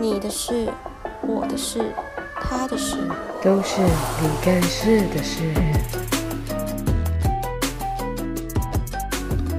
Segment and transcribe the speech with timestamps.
[0.00, 0.66] 你的事、
[1.28, 1.78] 我的事、
[2.40, 2.96] 他的事，
[3.42, 5.52] 都是你干事的事。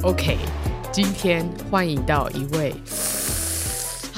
[0.01, 0.39] OK，
[0.91, 2.71] 今天欢迎到一位
[4.15, 4.17] 啊，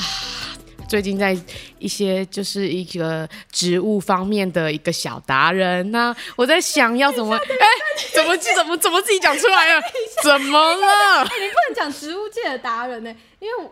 [0.88, 1.38] 最近在
[1.78, 5.92] 一些就是一个植物方面的一个小达人。
[5.92, 7.68] 那我在想要怎么，哎，
[8.14, 9.82] 怎么怎么怎么自己讲出来了？
[10.24, 11.26] 怎么了？
[11.26, 13.70] 欸、你不能讲植物界的达人呢、欸，因为我。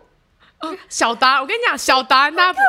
[0.64, 2.60] 哦、小达，我跟你讲，小达那不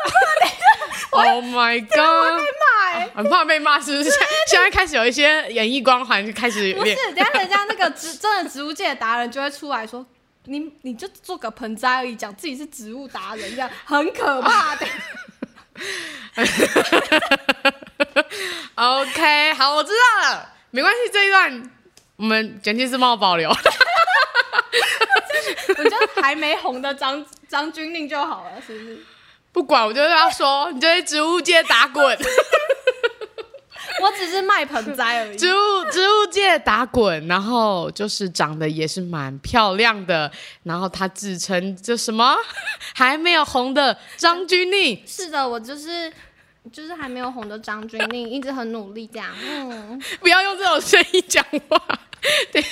[1.10, 4.10] ，Oh my God，我会被骂、欸，很怕被骂，是不是？
[4.48, 6.72] 现在开始有一些演艺光环就开始。
[6.74, 10.06] 不是，等下人家那个植真的植物界的达人就会出来说，
[10.44, 14.86] 你你就做个盆栽而已，讲自己是植物达人，这样很可怕的。
[18.74, 21.70] OK，好，我知道了，没关系，这一段
[22.16, 23.54] 我们剪辑师帮我保留。
[26.20, 28.98] 还没红的张张钧甯就好了，是不是？
[29.52, 32.18] 不管，我就是要说，你就在植物界打滚。
[34.00, 35.36] 我只是卖盆栽而已。
[35.36, 40.30] 植物植物界打滚，然后就是长得也是蛮漂亮的，
[40.64, 42.34] 然后他自称就什么
[42.94, 44.98] 还没有红的张钧甯。
[45.06, 46.10] 是的，我就是
[46.72, 49.28] 就是还没有红的张钧甯，一直很努力这样。
[49.40, 51.78] 嗯， 不要用这种声音讲话。
[52.52, 52.64] 对，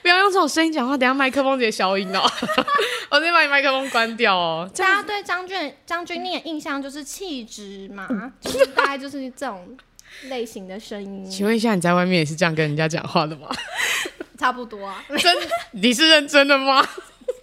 [0.00, 2.22] 不要用这种声音讲话，等下麦克风直接消音哦。
[3.10, 4.70] 我直接把你麦克风关掉哦。
[4.76, 8.08] 大家对张俊张钧甯的印象就是气质嘛，
[8.40, 9.76] 就是大概就是这种
[10.24, 11.28] 类型的声音。
[11.28, 13.48] 请问一下，你在外面也是这样跟人家讲话的吗？
[14.38, 15.04] 差不多啊。
[15.18, 15.36] 真，
[15.72, 16.88] 你是认真的吗？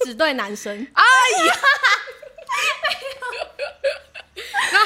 [0.06, 0.88] 只对男生。
[0.94, 1.04] 哎
[1.46, 1.54] 呀，
[4.72, 4.80] 那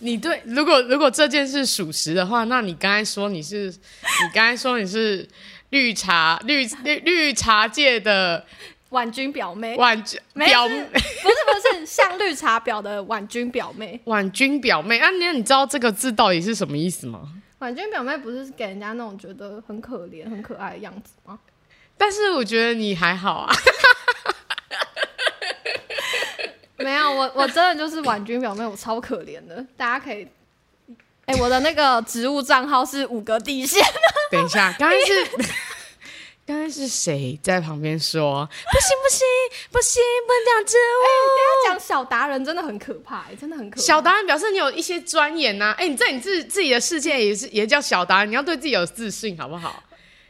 [0.00, 5.26] 你对，如果如果这件事属实的话，那你刚才说你是，你刚才说你是。
[5.76, 8.42] 绿茶绿绿绿茶界的
[8.88, 17.30] 婉君表妹，婉君表妹不是不是像绿茶婊的婉君表妹， 婉君表妹啊，那你知道这个字到底是什么意思吗？
[17.58, 21.38] 婉君表妹不是给人家那种觉得很可怜、很可爱的样子吗？
[21.98, 23.52] 但是我觉得你还好啊，
[26.78, 30.26] 没有我我真的就是婉君表妹，我超可怜的，大家可以。
[31.26, 33.82] 哎、欸，我的那个植物账号是五个底线。
[34.30, 35.26] 等一下，刚才是
[36.46, 38.46] 刚才是谁在旁边说？
[38.46, 39.26] 不行不行
[39.72, 40.98] 不行，不能讲植物。
[41.02, 43.82] 哎、欸，等下讲小达人真的很可怕，欸，真的很可怕。
[43.82, 45.74] 小达人表示你有一些钻研呐。
[45.76, 49.82] 哎、欸，你在你自自己的世界也是也叫小达人，你要对自己有自信好不好？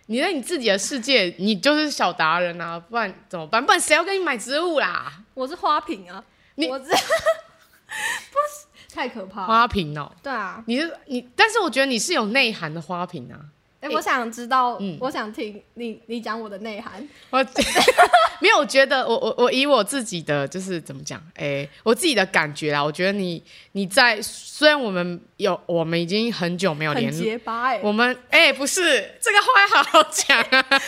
[0.07, 3.63] 你在你自己的世界，你就是小达人啊，不然怎么办？
[3.65, 5.13] 不然谁要跟你买植物啦？
[5.35, 6.25] 我是花瓶啊，
[6.55, 8.66] 你我是 不是。
[8.97, 13.37] 太可怕了，花瓶哦，对啊，你是你，但是我觉得你是有内涵的花瓶啊。
[13.79, 17.07] 哎、欸，我想知道，嗯、我想听你你讲我的内涵。
[17.29, 17.45] 我
[18.41, 23.43] 没有，我觉得我我我以我自己的就是怎么讲，哎、欸，我自己的感觉啦，我觉得你
[23.73, 28.83] 你在虽然我们有我们已经很久没有联络，结巴哎，我们哎、欸、不是
[29.21, 30.81] 这个话要好好讲啊，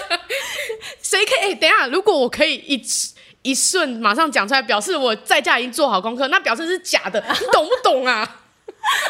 [1.00, 1.54] 谁可以？
[1.54, 3.15] 等一下，如果我可以一直。
[3.46, 8.40] 一瞬马上讲出来，表示我在家已经做好功课，那表示是假的， 你懂不懂啊？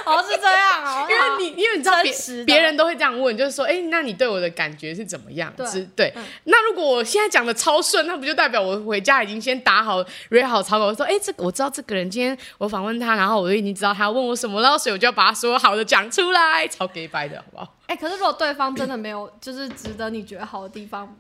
[0.07, 5.53] 哦，是这样哦， 因为你因为你知道别别人都会这样问，就是说，哎、欸，那你对我的感觉是怎么样？
[5.55, 6.25] 对，对、嗯。
[6.45, 10.87] 那如果我现在讲的超顺，那不就代表我回家已经先打好、ready 好草稿？
[10.87, 17.75] 我说，哎、欸，这个我知道这个人今天我访问他，然后我就已经知道他要问我什么了，所以我就要把他说好的讲出来，超给白的好不好？
[17.89, 21.15] 哎、欸，可是如果对方真的没有，就是值得你觉得好的地方，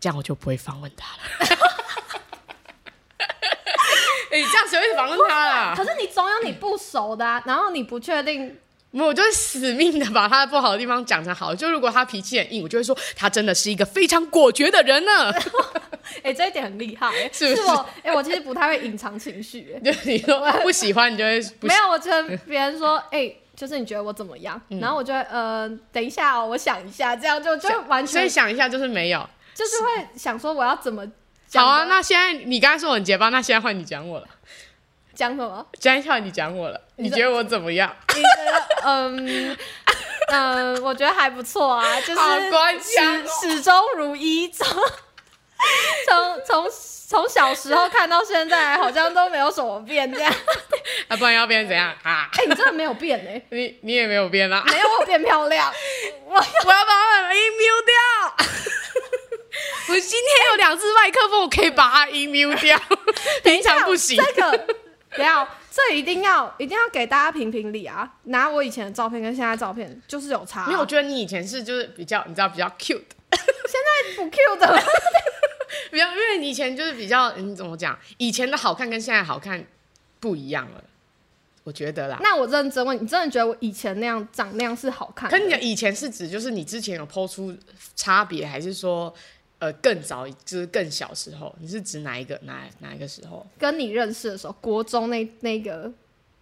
[0.00, 1.58] 这样我就不会访问他了。
[4.30, 5.74] 哎、欸，这样谁会访问他啦？
[5.76, 8.56] 可是你总有你不熟的、啊，然后你不确定，
[8.92, 11.52] 我就死命的把他不好的地方讲成好。
[11.52, 15.32] 就如果他脾气很硬，我就会说他真的是一个非常果决的人呢。
[16.22, 17.68] 哎、欸，这一点很厉害，是不是？
[18.02, 19.76] 哎、欸，我其实不太会隐藏情绪。
[19.84, 21.88] 就你说 不喜欢，你就会不没有。
[21.88, 24.60] 我觉得别人说，哎、欸，就是你觉得我怎么样？
[24.70, 28.12] 嗯、然后我就会呃，等一下哦，我想一下，这样就就完全。
[28.12, 31.04] 所以想一下就是没有，就是会想说我要怎么。
[31.54, 34.26] 好啊，那现在你刚才说我很结巴，那现在换你讲我了。
[35.14, 35.66] 讲什么？
[35.80, 37.08] 现在换你讲我了你。
[37.08, 37.94] 你觉得我怎么样？
[38.14, 39.56] 你觉得嗯
[40.32, 42.20] 嗯，我觉得还不错啊，就是
[42.80, 44.66] 始始终如一，从
[46.06, 46.70] 从从
[47.08, 50.32] 从小时候看到现在，好像都没有什么变这样。
[51.08, 52.30] 那、 啊、不然要变成怎样啊？
[52.38, 54.62] 哎、欸，你真的没有变哎、欸，你你也没有变啊？
[54.70, 55.70] 没有，我变漂亮。
[56.26, 57.94] 我要我要把我的音 mute 掉。
[59.88, 62.80] 我今天有两只麦克风，我可以把它音 mute 掉，
[63.42, 64.16] 平常不行。
[64.16, 64.76] 这个
[65.10, 68.08] 不要，这一定要一定要给大家评评理啊！
[68.24, 70.66] 拿我以前的照片跟现在的照片就是有差、啊。
[70.68, 73.02] 因为我觉得你以前是就是比较你知道比较 cute，
[73.32, 74.82] 现在不 cute 的。
[75.90, 77.98] 比较因为你以前就是比较你怎么讲？
[78.18, 79.64] 以前的好看跟现在好看
[80.20, 80.84] 不一样了。
[81.64, 82.18] 我觉得啦。
[82.22, 85.36] 那我认真问你，真的觉得我以前那样长那样是好看的？
[85.36, 87.54] 可你的以前是指就是你之前有 po 出
[87.94, 89.12] 差别，还是说
[89.60, 91.54] 呃更早就是更小时候？
[91.60, 93.46] 你是指哪一个哪哪一个时候？
[93.56, 95.92] 跟你认识的时候，国中那那个。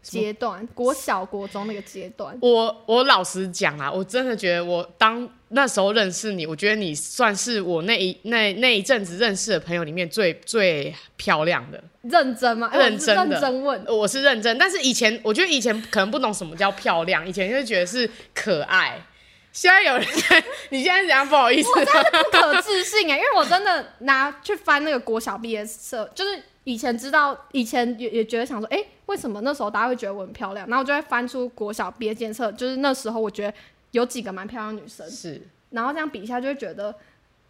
[0.01, 11.83] 阶段，国小、国中那个阶段，我我老实讲啊，我真的觉得我当那时候认识你，我觉得你算是我那一那那一阵子认识的朋友里面最最漂亮的。
[12.03, 12.71] 认真吗？
[12.73, 14.57] 认真的，认真问，我是认真。
[14.57, 19.05] 但是以前我觉得以前可能不懂什么叫漂亮，以前就觉得是可爱。
[19.53, 21.29] 现在有人在，你现在怎样？
[21.29, 26.43] 不好意思，我真的不可置信哎，因为我真的拿去翻那个国小毕业册，就是。
[26.65, 30.69] 以前知道，以前也也觉得想说，哎、欸，为什么那时候大家会觉得我很漂亮？
[30.69, 33.55] 然后我就会翻出国小毕业检测，就是那时候我觉得
[33.93, 35.41] 有几个蛮漂亮的女生，是，
[35.71, 36.95] 然后这样比一下就会觉得，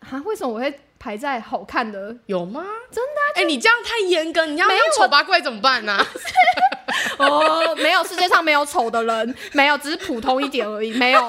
[0.09, 2.17] 啊，为什么我会排在好看的？
[2.27, 2.65] 有吗？
[2.93, 3.27] 真的、啊？
[3.35, 6.07] 哎、欸，你这样太严格，你要没有丑八怪怎么办呢、啊？
[7.19, 11.21] 哦，没有，世界上没有丑的人，没有，只是普通一点而已，没有。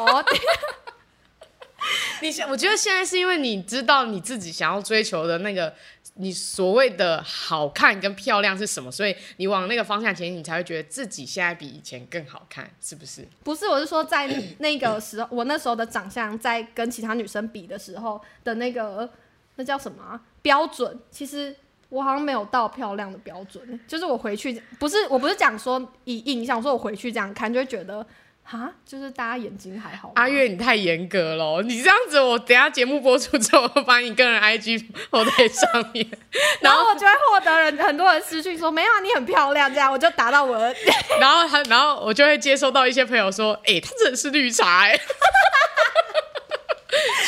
[2.21, 5.73] 你想，我觉得现在是因为你知道你自己想要追求的那个。
[6.15, 8.91] 你所谓的好看跟漂亮是什么？
[8.91, 13.25] 所以你往那个方向前进，你才会觉得自己现在比以前更好看，是不是？
[13.41, 14.27] 不是，我是说在
[14.57, 19.09] 那个时候，我那时候的长相在跟其他女生比的时候的那个
[19.55, 20.19] 那叫什么啊？
[20.41, 20.99] 标准？
[21.09, 21.55] 其实
[21.89, 23.79] 我好像没有到漂亮的标准。
[23.87, 28.05] 就是我回去，不是，我不是讲说以印象，说我回去这样看，就会觉得。
[28.51, 30.11] 啊，就是大家眼睛还好。
[30.15, 36.03] 阿月，你太严格了，你这样子，我等下节目播出之后，把你个人 IG 放在上面，
[36.59, 40.75] 然后我就会获得人很多人私讯说，没有啊，你很漂亮，这样我就达到我的。
[41.21, 45.01] 然后他，然后我就会接收到一些朋友说，哎、欸，他真的是绿茶哎、欸。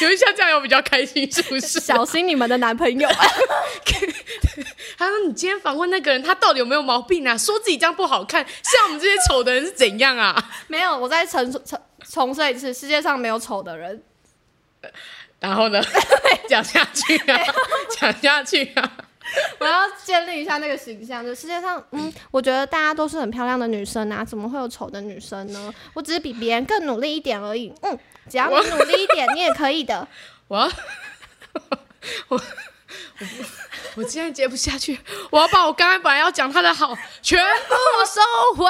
[0.02, 1.80] 请问一下，这样有比较开心是不是？
[1.80, 3.28] 小心你们的男朋友啊。
[4.98, 7.38] 他说：“你今天访问那个人，他到底有没有毛病啊？
[7.38, 14.02] 说自己这样不好看，像我们这些丑的人是怎样啊？”没有，我再重重重申一次，世界上没有丑的人。
[15.40, 15.80] 然后呢？
[16.50, 17.40] 讲下去啊，
[18.00, 18.92] 讲下去啊！
[19.60, 25.74] 我要建立一下那个形象，就世界上，嗯，我觉得大家都是很漂亮的女生啊，怎么会有丑的女生呢？
[25.94, 27.74] 我只是比别人更努力一点而已。
[27.82, 27.98] 嗯，
[28.30, 30.08] 只要你努力一点，你也可以的。
[30.48, 30.72] 我，
[32.30, 32.42] 我，我。
[33.96, 34.98] 我今天接不下去，
[35.30, 37.38] 我要把我刚才本来要讲他的好全
[37.68, 37.76] 部
[38.06, 38.22] 收
[38.56, 38.66] 回。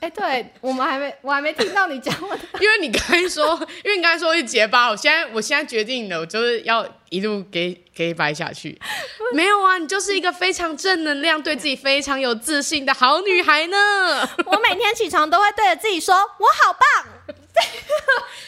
[0.00, 8.78] 哎、欸，对我们还没，我还没听到你讲我的， 因为你刚才说，因为你刚才说一结巴，我现在我现在决定了，我就是要一路给给掰下去。
[9.32, 13.76] 没有啊，你就是一个非常正能量、对自己非常有自信的好女孩呢。
[14.46, 17.12] 我每天起床都会对着自己说，我好棒。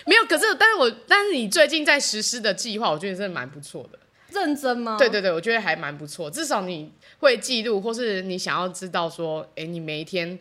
[0.04, 3.98] 没有，可是但是我但是你最近在实施的计划，我觉得真的蛮不错的。
[4.30, 4.96] 认真吗？
[4.98, 6.30] 对对对，我觉得还蛮不错。
[6.30, 10.38] 至少你会记录，或是你想要知道说，哎，你每一天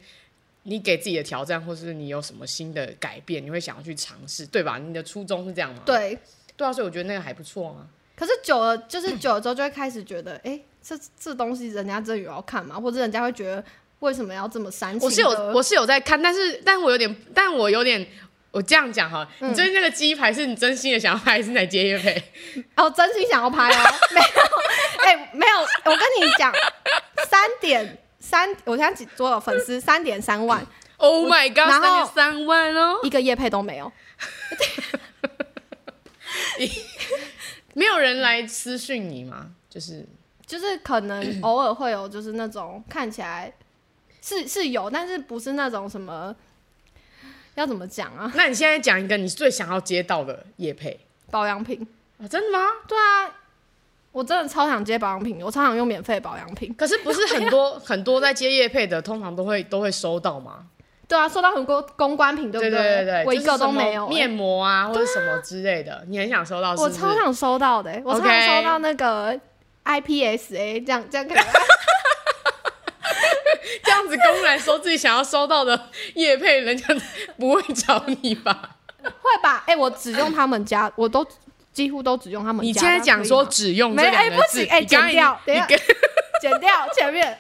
[0.70, 4.78] 你给自己的挑战，或是你有什么新的改变，你会想要去尝试，对吧？
[4.78, 5.82] 你的初衷是这样吗？
[5.86, 6.20] 对，
[6.58, 7.88] 对啊，所以我觉得那个还不错啊。
[8.18, 12.80] 可是久了，就是久了之后，就会开始觉得，哎，这这东西人家真的有要看吗？
[12.80, 13.64] 或者人家会觉得
[14.00, 15.08] 为什么要这么煽情？
[15.08, 18.06] 我是有，我是有在看，但是，但我有点，但我有点。
[18.52, 22.16] 我这样讲哈，你最近那个鸡排是你真心的想要拍，还是在接业配？
[22.76, 25.60] 哦，真心想要拍哦，没有， 哎、欸，没有。
[25.60, 26.52] 我跟你讲，
[27.30, 29.80] 三点三，我现在几多少粉丝？
[29.82, 30.66] 三点三万。
[30.98, 31.70] Oh my god！
[31.70, 33.90] 三点三万哦，一个业配都没有。
[37.74, 39.52] 没有人来私讯你吗？
[39.70, 40.06] 就是
[40.46, 43.54] 就是可能偶尔会有，就是那种看起来
[44.22, 46.36] 是是有，但是不是那种什么。
[47.56, 48.32] 要怎么讲啊？
[48.36, 51.00] 那你现在讲一个你最想要接到的叶配
[51.32, 51.88] 保养品
[52.20, 52.28] 啊？
[52.28, 52.68] 真的吗？
[52.88, 53.34] 对啊，
[54.18, 56.74] 我真的超想接保养品，我超想用免费保养品。
[56.76, 60.66] 可是不是很多 很多在接业配的，通常都会都会收到吗？
[61.08, 62.72] 对啊，收到很多公关品，对不对？
[62.72, 64.10] 对对对，我一个都没有、欸。
[64.10, 66.96] 面膜啊，或者什么之类的，啊、你很想收到是不是？
[67.06, 69.40] 我超想收到的、欸，我超想收到那个
[69.86, 71.44] IPSA，这样这样可以吗？
[73.84, 75.80] 这样子公然说自己想要收到的
[76.16, 76.88] 叶配，人家
[77.38, 78.78] 不会找你吧？
[79.04, 79.64] 会吧？
[79.68, 81.24] 哎、欸，我只用他们家，我都
[81.78, 82.68] 几乎都只用他们家。
[82.68, 85.68] 你现在讲说只用这两个字，哎、欸，不行，哎、欸，剪掉，等一下，
[86.42, 87.38] 剪掉前面。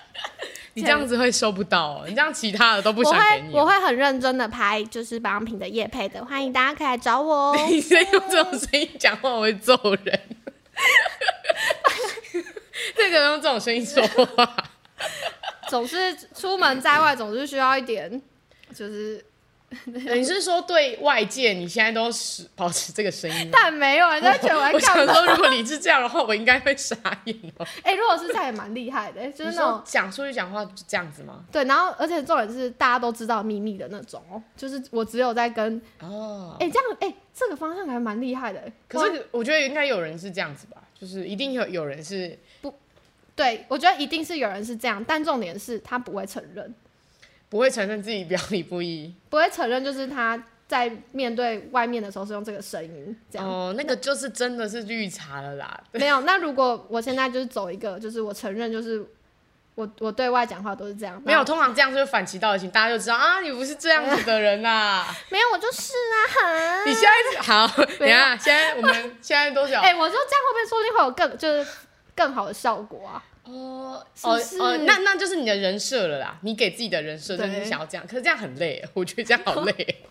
[0.72, 3.60] 你这样子会收不到、喔，你这样其他的都不想给你、喔。
[3.60, 7.56] 我会，我会很认真的拍，就是保养品的叶配的，欢迎大家可以来找我、喔。
[7.68, 10.20] 你在用这种声音讲话，我会揍人。
[12.96, 14.56] 这个用这种声音说话。
[15.68, 18.22] 总是出门在外，总是需要一点，
[18.74, 19.22] 就是
[20.14, 23.48] 你是说对外界你现在都是保持这个声音？
[23.52, 24.70] 但没有我在干嘛？
[24.72, 27.66] 我想说，如果你是这样的话，我应该会傻眼哦。
[27.82, 31.44] 哎、欸，如果是这样也蛮厉害的，就是那种讲出去讲话就这样子吗？
[31.52, 38.62] 对，然后而且重点是大家都知道秘密的那种哦，就是我只有在跟哦，哎、欸，这样哎、欸，这个方向还蛮厉害的。
[38.88, 42.74] 可是我觉得应该有人是这样子吧，就是一定有有人是不，
[43.34, 46.74] 对，我觉得一定是有人是这样，但重点是他不会承认。
[47.48, 53.48] 不会承认自己表里不一，不会承认就是他在面对外面的时候是用这个声音这样。
[53.48, 55.80] 哦，那个就是真的是绿茶了啦。
[55.92, 59.06] 没有，那如果我现在就是走一个，就是我承认，就是
[59.76, 61.22] 我我对外讲话都是这样。
[61.24, 65.06] 没有，通常这样就反其道而行，大家就知道啊，你不是这样子的人啦。
[65.30, 66.16] 没有，我就是啊。
[66.34, 69.76] 哈，你现在好，等下，现在我们现在多久？
[69.78, 71.70] 哎、欸，我说这样会不会说不定会有更就是
[72.16, 73.22] 更好的效果啊？
[73.46, 76.38] 哦哦哦，那那就是你的人设了啦。
[76.42, 80.04] 你给自己的人设就是想要这样，可是这样很累，我觉得这样好累。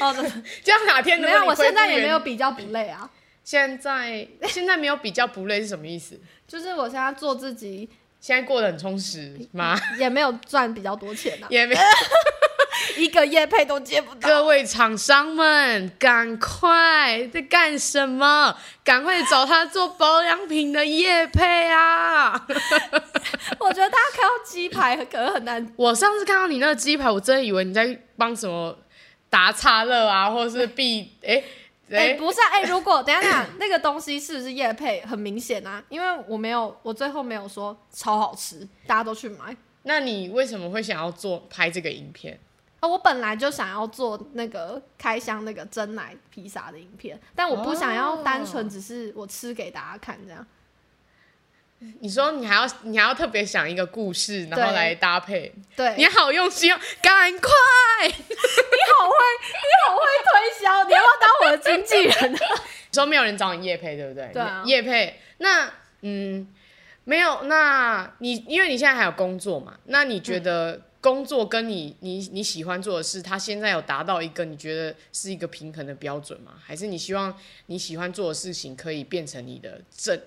[0.00, 0.12] 哦，
[0.64, 1.44] 这样哪天没有？
[1.44, 3.08] 我现在也没有比较不累啊。
[3.44, 6.20] 现在现在没有比较不累是什么意思？
[6.46, 7.88] 就是我现在做自己，
[8.20, 9.78] 现在过得很充实吗？
[9.98, 11.74] 也没有赚比较多钱啊，也没。
[12.96, 18.56] 一个夜配都接不到，各位厂商们，赶快在干什么？
[18.84, 22.46] 赶快找他做保养品的夜配啊！
[23.60, 25.74] 我觉得大家看到鸡排可能很难。
[25.76, 28.76] 我上次看到你那个鸡排，我真的以为你在帮什么
[29.28, 31.42] 达叉乐啊，或者是必哎
[31.90, 35.00] 哎不是哎、啊欸，如果等一下 那个东西是不是叶配？
[35.02, 39.56] 很明显啊，因为我没有，我最后没有说超好吃，大家都去买。
[39.84, 42.38] 那你为什么会想要做拍这个影片？
[42.86, 50.46] 我本来就想要做那个开箱那个真奶披萨的影片，但我不想要单纯只是我吃给大家看这样。
[52.00, 55.52] 你说你还要你还要特别想一个故事，然后来搭配。
[55.76, 57.50] 对，你好用心哦，赶快！
[58.06, 59.14] 你好会，
[59.54, 62.38] 你好会推销，你要不要当我的经纪人呢？
[62.90, 64.28] 你说没有人找你叶配，对不对？
[64.32, 65.20] 对啊，叶配。
[65.38, 65.70] 那
[66.02, 66.48] 嗯，
[67.04, 67.42] 没有。
[67.44, 69.78] 那你因为你现在还有工作嘛？
[69.84, 70.82] 那你觉得？
[70.98, 76.54] 嗯工作跟你你你喜欢做的事，它现在有达到一个你觉得是一个平衡的标准吗？
[76.60, 77.32] 还是你希望
[77.66, 80.20] 你喜欢做的事情可以变成你的正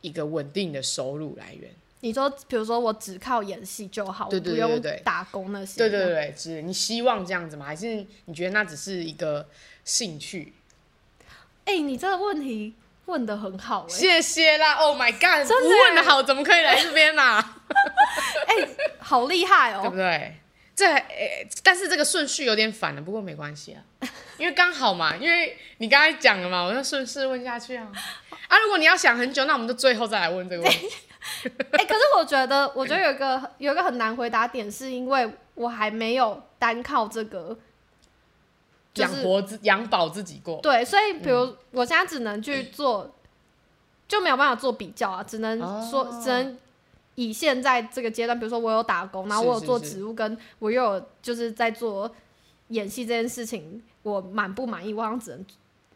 [0.00, 1.70] 一个稳定的收入来源？
[2.00, 5.76] 你说，比如说我只靠演戏就好，对对对对，我不用打工那些。
[5.76, 7.66] 对对对，是你希望这样子吗？
[7.66, 9.46] 还是你觉得那只是一个
[9.84, 10.54] 兴趣？
[11.66, 12.72] 哎、欸，你这个问题
[13.04, 17.57] 问的很好、欸，谢谢啦！Oh my god，真的问得好，怎么可以来这边呢、啊？
[18.46, 20.36] 哎、欸，好厉害哦，对不对？
[20.74, 23.82] 这、欸，但是这个顺序有点反了，不过没关系啊，
[24.38, 27.90] 因为刚好嘛，因为你刚才讲了嘛，我就顺势问下去啊。
[28.46, 30.88] 啊，如果你要想很久，那我们就最后再来问这个问题。
[31.72, 37.58] 哎、欸，可是我觉得，我觉得有一个有一个很难回答点，是因为我还没有单靠这个
[38.94, 40.60] 养、就是、活自养饱自己过。
[40.62, 43.16] 对，所以比如、嗯、我现在只能去做，
[44.06, 45.58] 就没有办法做比较啊，只能
[45.90, 46.56] 说、哦、只能。
[47.18, 52.14] 以现在这个阶段，比如说我有打工，然后我有做职务，跟我又有就是在做
[52.68, 54.94] 演戏这件事情，我满不满意？
[54.94, 55.44] 我好像只能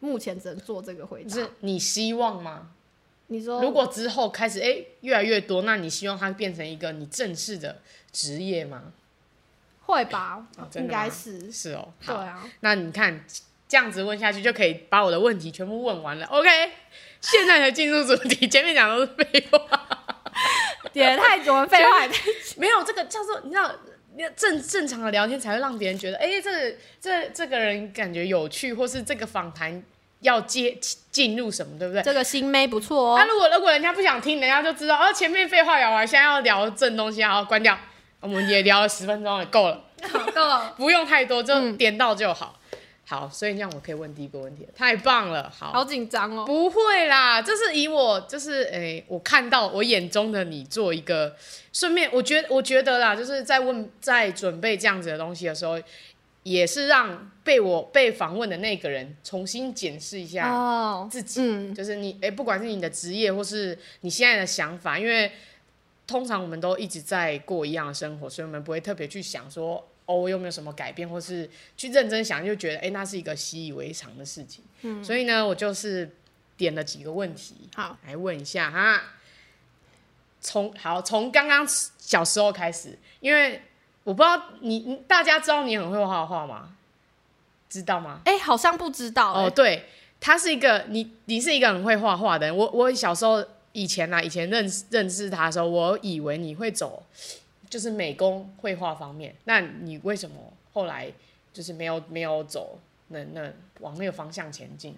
[0.01, 1.29] 目前只能做这个回答。
[1.29, 2.71] 是你希望吗？
[3.27, 7.79] 你说如果之后开始哎、欸、越来越多，那你希望它变成一个你正式的
[8.11, 8.91] 职业吗？
[9.85, 11.87] 会吧，哦、应该是是哦。
[12.05, 13.23] 对啊，那你看
[13.69, 16.25] 这样子问下去，就可以把我的问题全部问完了。
[16.25, 16.49] OK，
[17.21, 20.02] 现在才进入主题，前面讲都是废话。
[20.91, 22.07] 也太多废话，
[22.57, 23.71] 没有这个叫做你知道，
[24.35, 29.81] 正正常的聊天才会让别人觉得，哎、欸，这、这这个人感觉有趣，或是这个访谈
[30.19, 30.77] 要接
[31.09, 32.03] 进入什么，对不对？
[32.03, 33.15] 这个新妹不错哦。
[33.17, 37.77] 那、啊、如果如果人家不想听，人家就知道，哦，前面废话聊完，现在要聊正东西，好，关掉。
[38.19, 39.83] 我们也聊了十分钟，也够了，
[40.33, 42.55] 够了，不用太多，就点到就好。
[42.57, 42.62] 嗯
[43.05, 51.35] 好，所以这样我可以问第一个问题，太棒了，好，好紧张哦，不会啦，就是以我，就是诶、欸，我看到我眼中的你做一个，
[51.73, 55.77] 顺便，我觉，我觉得啦，就是在问，在准备这样子的东西的时候，
[56.43, 60.43] 也是让被我被访问的那个人重新检视一下
[61.11, 65.29] 自己，哦嗯、就是你，诶、欸，不管是你的职业或是你现在的想法，因为
[66.07, 69.85] 通常我们都一直在过一样的生活，所以我们不会特别去想说。
[70.05, 74.63] 哦，我有没有什么改变，或是去认真想，就觉得哎、欸，那是一个习以为常的事情。
[74.81, 76.09] 嗯，所以呢，我就是
[76.57, 79.01] 点了几个问题，好，来问一下哈。
[80.41, 81.65] 从好从刚刚
[81.97, 83.61] 小时候开始，因为
[84.03, 86.75] 我不知道你，大家知道你很会画画吗？
[87.69, 88.19] 知道吗？
[88.25, 89.45] 哎、欸，好像不知道、欸。
[89.45, 89.85] 哦，对，
[90.19, 92.55] 他是一个你，你是一个很会画画的人。
[92.55, 97.01] 我我小时候以前呢、啊，以前认识认识他的时候，我以为你会走。
[97.73, 100.35] 就是美工绘画方面，那你为什么
[100.71, 101.11] 后来
[101.51, 102.77] 就是没有没有走
[103.07, 104.95] 那那往那个方向前进？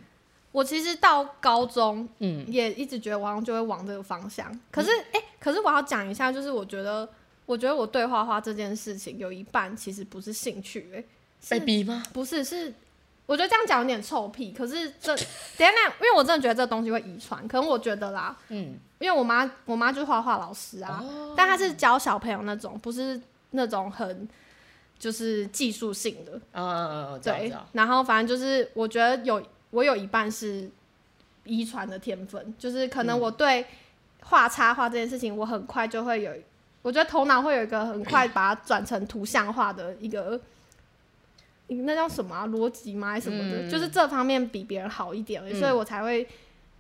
[0.52, 4.52] 我其实到高中，嗯，也一直觉得我就会往这个方向。
[4.52, 7.08] 嗯、可是，哎、欸，可是我要讲一下，就是我觉得，
[7.46, 11.04] 我觉得我对画画这件事情有一半其实不是兴趣、欸，哎，
[11.52, 12.04] 被逼吗？
[12.12, 12.74] 不是，是
[13.26, 14.52] 我觉得这样讲有点臭屁。
[14.52, 15.16] 可是这
[15.58, 17.48] 等下，因为我真的觉得这东西会遗传。
[17.48, 24.28] 可能我觉得啦，嗯，因为我妈，我妈就是画画老师啊，哦、但她是教小朋友那种，不是那种很。
[24.98, 27.54] 就是技术性的，嗯嗯嗯，对。
[27.74, 30.72] 然后反正就是，我觉得有我有一半是
[31.44, 33.66] 遗传的天分，就是可能我对
[34.22, 36.32] 画插画这件事情，我很快就会有，
[36.82, 40.40] 我觉得头脑会有一个很快把它转成图像化的一个，
[41.68, 42.48] 那叫什么啊？
[42.48, 43.12] 逻辑吗？
[43.12, 43.64] 还是什么的？
[43.64, 46.28] 嗯、就是这方面比别人好一点，嗯、所以我才会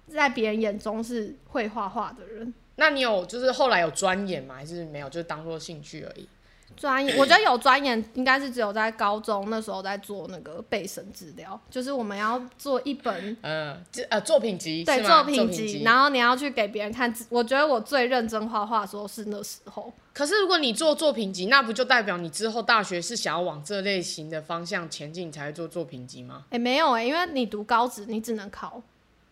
[0.07, 2.53] 在别人眼中是会画画的人。
[2.75, 4.55] 那你有就是后来有钻研吗？
[4.55, 5.09] 还是没有？
[5.09, 6.27] 就是当做兴趣而已。
[6.75, 17.13] 专业，我觉得有钻研，应该是只有在高中那时候在做那个背审资料，就是我们要做一本，嗯，呃，作品集，对，作品集，然后你要去给别人看。
[17.29, 19.93] 我觉得我最认真画画的时候是那时候。
[20.13, 26.45] 可是如果你做作品集，那不就代表你之后大学是想要往这类型的方向前进才会做作品集吗？
[26.45, 28.81] 哎、欸，没有哎、欸，因为你读高职，你只能考。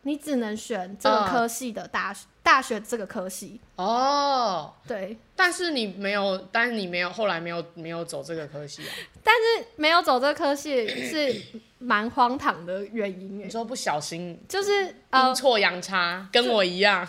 [0.04, 3.60] 你只能选这个科系的大学，uh, 大学这个科系。
[3.78, 8.92] 哦，oh, 对，但是你没有，但是你没有，后来没有没有走这个科系啊？
[9.24, 11.42] 但是没有走这个科系是
[11.80, 13.40] 蛮荒唐的原因。
[13.40, 17.08] 你说不小心就是阴错阳差，跟我一样，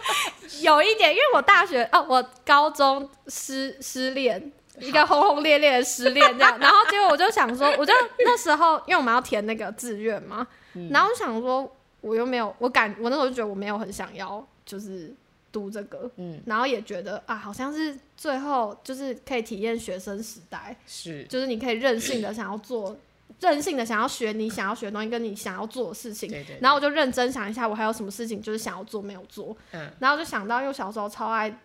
[0.60, 11.72] 有一点，因为我大学哦，我高中失失恋，一个轰轰烈烈的失恋这样，然后结果我就想说，我就那时候因为我们要填那个志愿嘛，嗯、然后我想说。
[12.06, 15.12] 我又没有，我感我那时候就觉得我没有很想要，就是
[15.50, 22.96] 读这个，嗯，然后也觉得啊，好像是最后就是可以体验学生时代，是，就是你可以任性的想要做，
[23.40, 31.58] 任性的想要学你想要学的东西，跟你想要做的事情，对对对，然后我就认真想一下，我还有什么事情就是想要做没有做，嗯，然后就想到，因为小时候超爱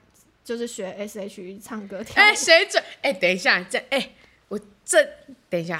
[0.43, 2.83] 就是学 S.H.E 唱歌跳舞，哎，谁准？
[3.01, 4.20] 哎，等一下，这，哎，我
[4.85, 5.03] 这，
[5.49, 5.79] 等一下。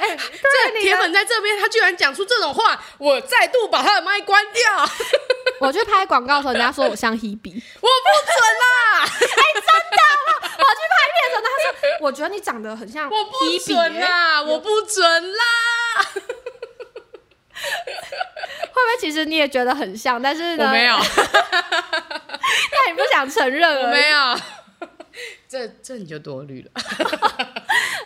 [0.00, 4.88] 哎，欸、这铁粉在这边，他居然讲出这种话，我再度把他的麦关掉。
[5.60, 9.02] 我去拍广告的时候，人家说我像 Hebe，我不准啦！
[9.04, 10.32] 哎、欸，真的吗？
[10.56, 15.44] 我去拍片的时候，他说我觉得你长得很像 Hebe，我不准啦，我不准啦。
[17.62, 20.20] 会不会其实你也觉得很像？
[20.22, 20.96] 但是呢，我没有。
[22.72, 23.82] 那你不想承认？
[23.82, 24.40] 我没有。
[25.48, 26.70] 这这你就多虑了。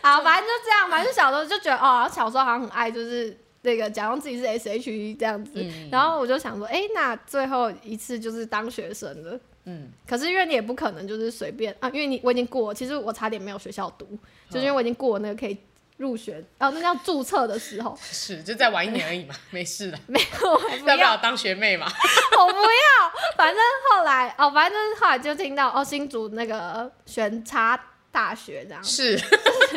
[0.03, 0.91] 好，反正就这样。
[0.91, 5.53] 反正小时候就觉得，哦，小时候好像很爱，就是那个假装自己是 S H E 这样子。
[5.57, 9.41] 嗯、然后我就想说，哎、欸，那最后一次就是当学生了。
[9.65, 9.91] 嗯。
[10.07, 14.07] 可是因为你也不可能就是随便啊，因为你我已经过，其实我差点没有学校读，
[14.51, 15.57] 就是因为我已经过那个可以
[15.97, 17.97] 入学哦，那叫注册的时候。
[18.03, 19.99] 是，就再晚一年而已嘛，没事的。
[20.07, 21.87] 没有，要不要当学妹嘛？
[22.39, 23.13] 我不要。
[23.37, 27.81] 反正后来哦，反正后来就听到哦，新竹那个选差。
[28.15, 29.21] 大学这样是，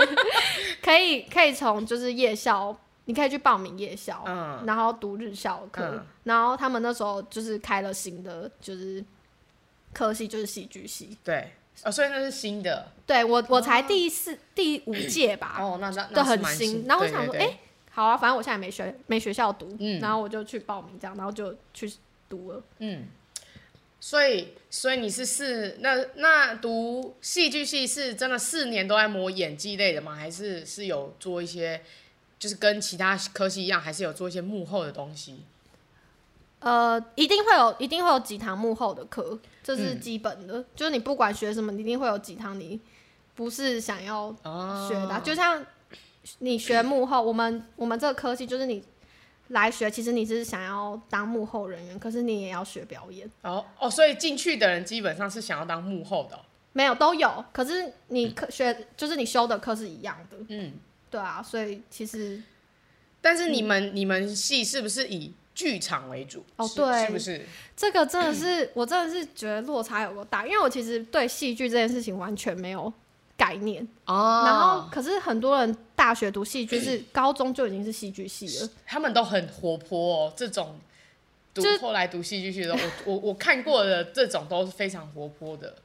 [0.80, 9.04] 可以可以从就是夜校，你可以去报名夜校，嗯，然后读日校课，嗯、然后他们那时候就是开了新的就是
[9.92, 11.52] 科系，就是戏剧系，对，
[11.84, 17.60] 哦，所以那是新的，对我我才第四、哦、第五届吧，哦，那那那很新，然后我想说，哎、欸，
[17.92, 21.92] 好啊，反正我现在没学没学校读，嗯，然后我就去报名这样，然后就去
[22.30, 23.08] 读了，嗯。
[24.00, 30.14] 所以，所以你是四那那读戏剧系是真的四年都在磨演技类的吗？
[30.14, 31.82] 还是是有做一些，
[32.38, 35.42] 就是跟其他科系一样，还是有做一些幕后的东西？
[36.60, 40.60] 呃，一定会有，一定会有几堂幕后的课，这是基本的。
[40.60, 42.80] 嗯、就是你不管学什么，你一定会有几堂你
[43.36, 44.32] 不是想要
[44.88, 45.66] 学的，哦、就像
[46.40, 48.84] 你学幕后，我们我们这个科系就是你。
[49.52, 53.32] 来学，其实你是想要当幕后人员，可是你也要学表演。
[53.44, 56.36] 哦哦，所以进去的人基本上是想要当幕后的。
[56.36, 56.40] 哦，
[56.74, 60.36] 没有都有，可是你课学、嗯、就是你修的课是一样的。
[60.50, 60.74] 嗯，
[61.10, 62.44] 对啊，所以其实，
[63.22, 66.46] 但是你们、嗯、你们系是不是以剧场为主？
[66.56, 67.46] 哦，对，是不是？
[67.76, 72.94] 这个真的是、嗯、 我真的是觉得落差有多大，因为我其实对戏剧这件事情完全没有。
[73.38, 80.34] 概念哦，然后可是很多人大学读戏剧是高中就已经是戏剧系了，他们都很活泼哦。
[80.36, 80.80] 这种
[81.54, 85.76] 读后来读戏剧系的，我我我看过的这种都是非常活泼的。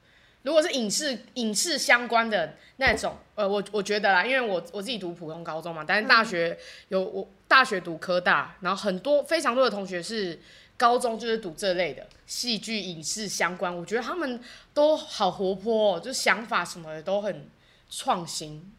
[0.42, 10.38] 如果是影视影视相关的那种，呃，我我觉得啦，因为我我自己读普通高中嘛，但是大学有我大学读科大，然后很多非常多的同学是。
[10.74, 14.40] 高中就是读这类的戏剧、影视相关，我觉得他们
[14.74, 17.48] 都好活泼哦，就想法什么的都很
[17.88, 18.72] 创新。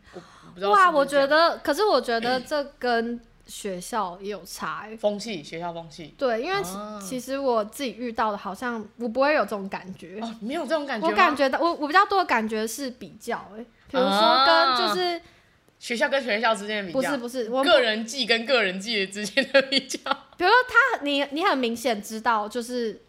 [0.58, 6.14] 哇，我觉得，可是我觉得这跟学校也有差哎，风气，学校风气。
[6.18, 6.62] 对，因为
[7.02, 10.20] 其实我自己遇到的，好像我不会有这种感觉。
[10.22, 11.08] 哦，没有这种感觉。
[11.08, 15.22] 我感觉到，我我比较多的感觉是比较哎，比如说跟就是
[15.80, 20.00] 学校跟学校之间的比较，不是不是，我个人技跟个人技之间的比较。
[20.38, 23.02] 比如说他，你你很明显知道，就是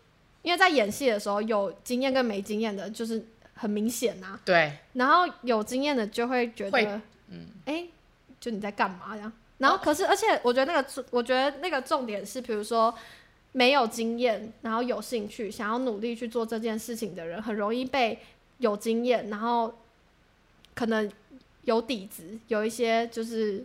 [0.42, 4.38] 因为在演戏的时候，有经验跟没经验的，就是很明显呐。
[4.44, 4.72] 对。
[4.94, 7.00] 然后有经验的就会觉得。
[7.28, 7.90] 嗯，哎、欸，
[8.38, 9.32] 就你在干嘛呀？
[9.58, 12.94] 然后可是，而且我觉得那个，我觉得那个重点是，比如说
[13.52, 18.18] 没有经验，然后有兴趣，想要努力去做这件事情的人，很容易被
[18.58, 19.72] 有经验，然后
[20.74, 21.10] 可能
[21.62, 23.64] 有底子，有一些就是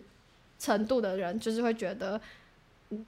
[0.58, 2.20] 程度的人，就是会觉得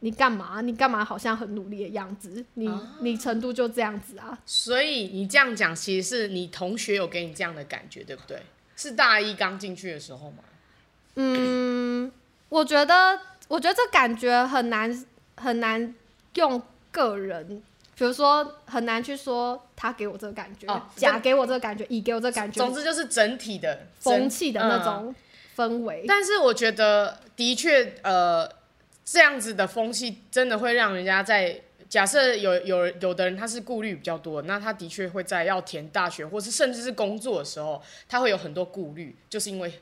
[0.01, 0.61] 你干嘛？
[0.61, 1.05] 你干嘛？
[1.05, 4.39] 好像很努力的样子，你、啊、你程度就这样子啊？
[4.45, 8.43] 所以你这样讲，其实是你同学有给你这样的感觉，对不对？
[8.75, 10.39] 是大一刚进去的时候吗？
[11.15, 12.11] 嗯，
[12.53, 15.05] 我觉得，我觉得这感觉很难
[15.37, 15.95] 很难
[16.35, 16.61] 用
[16.91, 17.63] 个人，
[17.97, 25.15] 比如说很难去说他给我这个感觉，哦、甲给我这个感觉，乙给我这个感觉，总之就是整体的风气的那种
[25.57, 26.07] 氛围、嗯。
[26.07, 28.47] 但是我觉得，的确，呃，
[29.03, 39.73] 这样子的风气真的会让人家在假设有有有的人他是顾虑比较多，那他的确会在要填大学或是甚至是工作的时候，他会有很多顾虑，就是因为。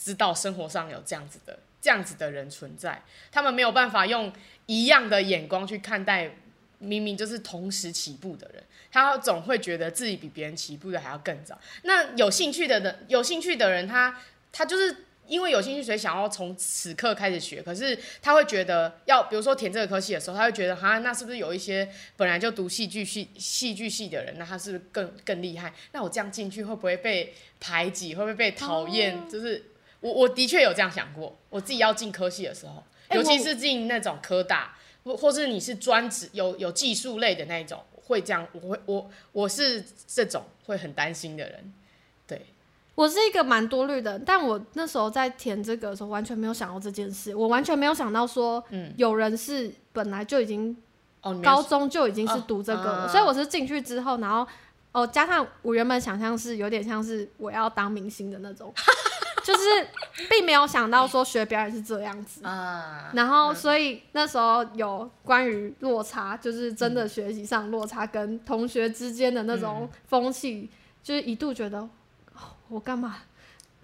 [0.00, 4.32] 知道生活上有这样子的这样子的人存在，他们没有办法用
[4.66, 6.30] 一样的眼光去看待
[6.78, 11.58] 明明就是同时起步的人，他总会觉得自己比别人起步的还要更早。
[11.82, 14.20] 那有兴趣的人，有兴趣的人，他
[14.52, 17.62] 他就是因为有兴趣，所以想要从此刻开始学。
[17.62, 25.72] 可是他会觉得，要比如说填这个科系的时候，他会觉得，哈，那是不是有一些本来就读戏剧系戏剧系的人，那他是不是更更厉害？
[25.92, 28.14] 那我这样进去会不会被排挤？
[28.14, 29.16] 会不会被讨厌？
[29.16, 29.64] 哦、就是。
[30.00, 41.72] 我我的确有这样想过，我自己要进科系的时候，欸、尤其是进那种科大，或或是你是专职有有技术类的那一种，会这样，我会我我是这种会很担心的人。
[42.26, 42.46] 对，
[42.94, 50.76] 我是一个蛮多虑的，但我那时候在填这个的时候，完全没有想到这件事，我完全没有想到说，嗯，有人是本来就已经，
[51.42, 54.46] 高中就已经是读这个了，哦、所以我是进去之后，然后
[54.92, 58.72] 哦，加上我原本想象是有点像是我要当明星的那种。
[59.48, 59.88] 就是
[60.28, 70.68] 并没有想到说学表演是这样子啊，然后所以那时候有关于落差，就是真的学习上落差跟同学之间的那种风气，
[71.02, 71.88] 就是一度觉得
[72.68, 73.22] 我干嘛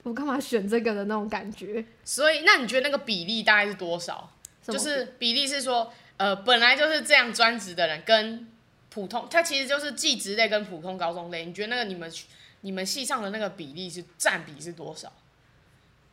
[0.02, 1.82] 我干嘛选这个的那种感觉。
[2.04, 4.30] 所以那你觉得那个比例大概是多少？
[4.62, 8.46] 就是比例是说，呃，本来就是这样专职的人跟
[8.90, 11.46] 普通，他其实就是技职类跟普通高中类。
[11.46, 12.12] 你觉得那个你们
[12.60, 15.10] 你们系上的那个比例是占比是多少？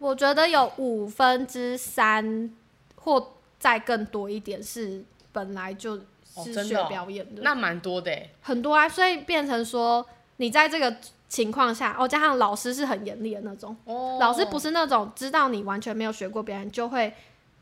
[0.01, 2.51] 我觉得有五分之三
[2.95, 8.11] 或再更多一点是本来就是学表演的，那蛮多的，
[8.41, 10.03] 很多啊，所以变成说
[10.37, 10.97] 你在这个
[11.29, 17.13] 情况下，哦，加上老师是很严厉的那种，哦，老师不是那种知道你完全没有学过表演就会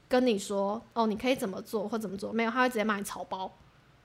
[0.07, 3.51] 跟你说，哦，你可以怎么做或怎么做，没有，他会直接骂你草包。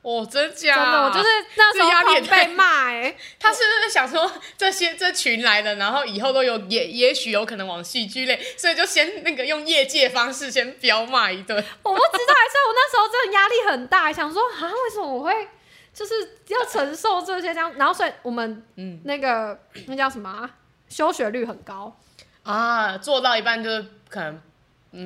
[0.05, 0.75] 哦，真假？
[0.75, 3.17] 真的，我就是那时候狂被骂哎。
[3.41, 11.57] 他是不是想说这些这群来的，然后以后都有也也许有可能往戏剧类，所以就先那个用业界方式先彪骂一顿。
[11.57, 15.49] 我不知道，还是我那时候真的压力很大，想说啊，为什么我会
[15.95, 16.15] 就是
[16.49, 17.73] 要承受这些这样？
[17.77, 20.51] 然后所以我们嗯那个那叫什么啊？
[20.91, 21.97] 休学率很高
[22.43, 24.39] 啊，做到一半就是可能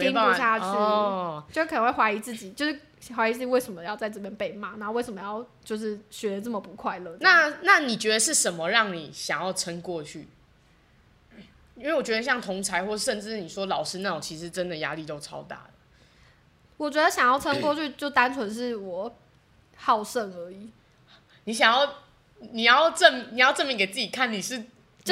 [0.01, 2.81] 听不下去，哦，就可能会怀疑自己，就是。
[3.14, 7.16] 怀疑是为什么要在这边被骂，然后为什么要就是学的这么不快乐？
[7.21, 10.29] 那那你觉得是什么让你想要撑过去？
[11.77, 15.71] 因为我觉得像同才或甚至你说老师那种，其实真的压力都超大的。
[16.77, 19.14] 我觉得想要撑过去，就单纯是我
[19.77, 20.71] 好胜而已。
[21.44, 21.94] 你想要，
[22.53, 24.62] 你要证，你要证明给自己看，你是。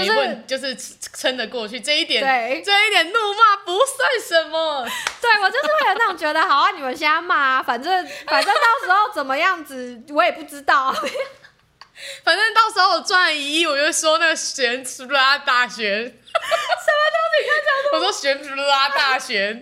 [0.04, 0.76] 就是就是
[1.14, 4.86] 撑得过去，这一点，对，这一点怒骂不算什么。
[5.20, 10.94] 对，我就是会有那种觉得，好啊，你们先骂啊，反正反正到时候怎么样子我也不知道。
[12.22, 16.04] 反正到时候我赚一亿，我就说那个悬殊拉大学。
[16.04, 17.42] 什么东西？
[17.42, 19.58] 你看这样我说悬殊拉大学。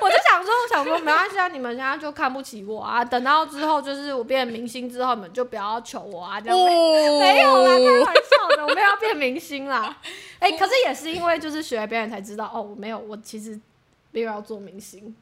[0.00, 3.02] 我就想说，我想说，没关系啊，你们现在就看不起我啊。
[3.04, 6.66] 等到之后，就是我变明星之后，你们就不要求我啊，这样、哦、
[7.18, 7.78] 没有啦，
[8.74, 9.96] 没有要变明星啦。
[10.40, 13.58] 哎、欸，可是也是因为就是学表演才知道，哦，我没有，我其实
[14.10, 15.14] 没有要做明星，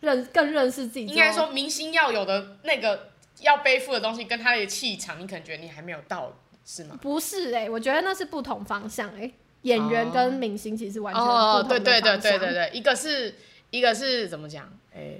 [0.00, 1.06] 认更认识自己。
[1.06, 3.10] 应该说，明星要有的那个
[3.40, 6.32] 要背负的东西，跟他的气场，你可能觉得你还没有到，
[6.64, 6.98] 是吗？
[7.00, 9.34] 不是哎、欸，我觉得那是不同方向哎、欸。
[9.62, 13.34] 演员跟明星其实完全不同的对对对对对对，一个是
[13.68, 14.66] 一个是怎么讲？
[14.94, 15.18] 哎，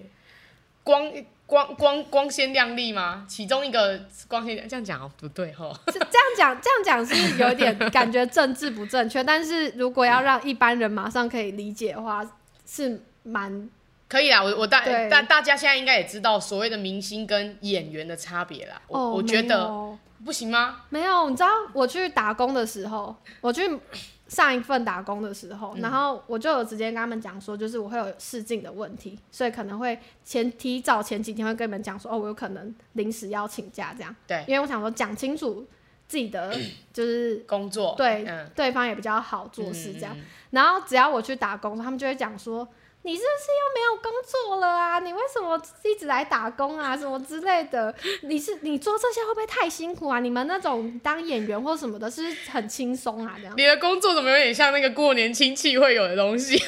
[0.83, 1.13] 光
[1.51, 3.27] 光光光鲜亮丽吗？
[3.29, 12.25] 其中一个光鲜亮这样讲哦不对哈，这样讲这样讲是有点感觉政治不正确，但是如果要让一般人马上可以理解的话，
[12.65, 13.69] 是蛮
[14.07, 14.41] 可以啦。
[14.41, 18.81] 我我大大大家现在应该也知道所谓的明星跟演员的差别啦。
[18.87, 19.69] 我、哦、我觉得
[20.25, 20.83] 不行吗？
[20.91, 23.69] 没有，你知道我去打工的时候，我去。
[24.31, 34.15] 上一份打工的时候，然后我就有直接跟他们讲说，就是我会有试镜的问题，所以可能会前提早前几天会跟你们讲说，哦，我有可能临时要请假这样。
[34.27, 35.67] 对，因为我想说讲清楚
[36.09, 36.57] 自己的
[36.93, 40.17] 就是工作，对、嗯，对方也比较好做事这样。
[40.51, 42.67] 然后只要我去打工，他们就会讲说。
[43.03, 44.99] 你是不是又没有工作了啊？
[44.99, 46.95] 你为什么一直来打工啊？
[46.97, 47.95] 什么之类的？
[48.23, 50.21] 你是你做这些会不会太辛苦啊？
[50.21, 53.35] 你们那种当演员或什么的，是很轻松啊？
[53.39, 53.55] 这样。
[53.57, 56.63] 你的工作怎么有点像那个过年亲戚会有的东西？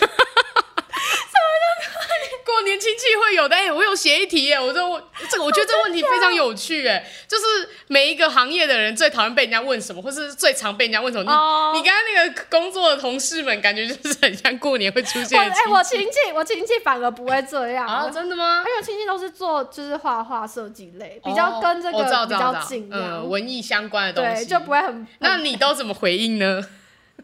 [2.79, 7.45] 亲戚会有的，哎、欸，我有写一题耶，我说我这个，我觉得这个问题非常有趣，哎，就是
[7.89, 11.33] 每一个行业的人最讨厌被人家问什么，或是最常被人家问什么。
[11.33, 11.77] Oh.
[11.77, 15.39] 你你刚刚那个工作的同事们，感觉就是很像过年会出现。
[15.39, 18.09] 哎、欸，我亲戚，我亲戚反而不会这样 啊？
[18.09, 18.65] 真的吗？
[18.65, 25.05] 因为亲戚都是做就是画画设计类，比较跟这个比较近，嗯，文艺相关的东西，对，就不会很。
[25.19, 26.65] 那你都怎么回应呢？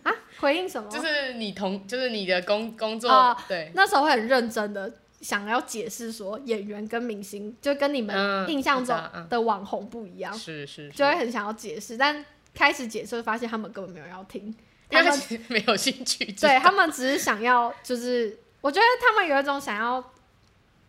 [0.03, 0.91] 啊，回应什么？
[0.91, 4.91] 就是你同，就是你的工工作，uh, 对，那时候会很认真的。
[5.21, 8.97] 想要解释说演员跟明星就跟你们印象中
[9.29, 14.55] 的网红不一样，是是，就会很想要解释，但开始解释发现他们根本没有要听，
[14.89, 15.13] 他们
[15.49, 20.13] 没有兴趣，对他们只是想要，就是我觉得他们有一种想要，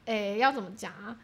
[0.05, 1.17] 诶，要怎么讲啊？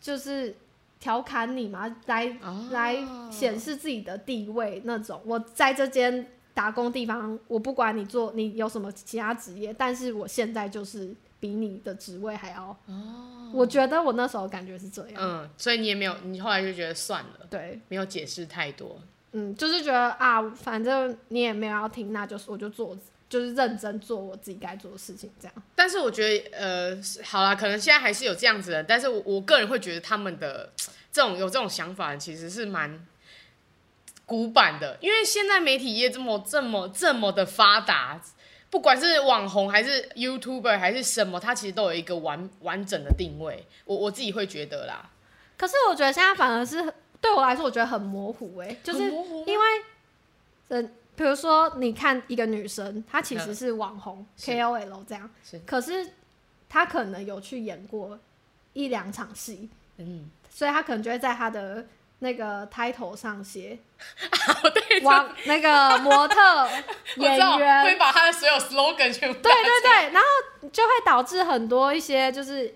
[0.00, 0.56] 就是
[0.98, 2.34] 调侃你嘛，来
[2.70, 2.96] 来
[3.30, 5.20] 显示自己的地位那种。
[5.26, 11.14] 我在这间打工地方，我不管你做你有什么其他职业，但是我现在就是。
[11.40, 15.14] 比你的职位还要哦，我觉得我那时候感觉是这样。
[15.16, 19.00] 嗯，所以你也没有，你后来就觉得算了，对，没有解释太多。
[19.32, 22.94] 嗯，就是觉得啊，反正你也没有要听，那就是我就做，
[23.28, 25.62] 就是认真做我自己该做的事情，这样。
[25.74, 30.70] 但是我觉得，呃，好啦，可能现在还是有这样子的，但是我我个人会觉得他们的
[31.10, 33.06] 这种有这种想法，其实是蛮
[34.26, 38.20] 古板的，因为现在媒体业这么这么这么的发达。
[38.70, 43.66] 不管是网红还是 YouTuber 还是什么，它其实都有一个完完整的定位。
[43.84, 45.10] 我我自己会觉得啦。
[45.56, 46.80] 可是我觉得现在反而是
[47.20, 49.10] 对我来说，我觉得很模糊哎、欸，就是
[49.46, 49.64] 因为，
[50.68, 56.12] 嗯，比如说你看一个女生，她其实是网红 KOL 这样，是，可是
[56.68, 58.18] 她可能有去演过
[58.72, 61.84] 一两场戏，嗯，所以她可能就会在她的。
[62.20, 63.78] 那个 title 上写，
[65.02, 66.68] 往 那个模特
[67.16, 67.84] 演员。
[67.84, 72.74] 会把他的所有 slogan 全部对对对，然后就会导致很多一些就是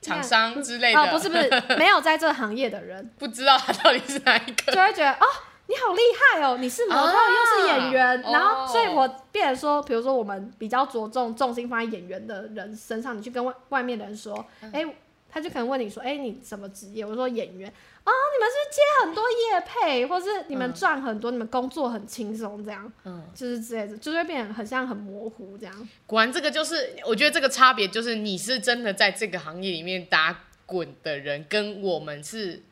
[0.00, 3.10] 厂商之类的，哦，不是不是，没有在这个行业的人。
[3.18, 5.26] 不知道他到底是哪一个，就会觉得哦，
[5.66, 6.00] 你好厉
[6.34, 14.94] 害哦，你是模特又是演员，啊，然后所以我变成说，比如说我们比较着重重心放在演员的人身上，你去跟外外面的人说，哎，嗯。
[15.34, 17.72] 他就可能问你说：“哎、欸，你什么职业？”我说：“演员。”
[18.04, 25.88] 哦，你们是接很多业配，或是你们赚很多、嗯，你们工作很轻松，这样，嗯，就是之类的，就会变得很像很模糊这样。
[26.06, 32.62] 果然，这个就是我觉得这个差别，就是你是真的在这个行业里面打滚的人，跟我们是，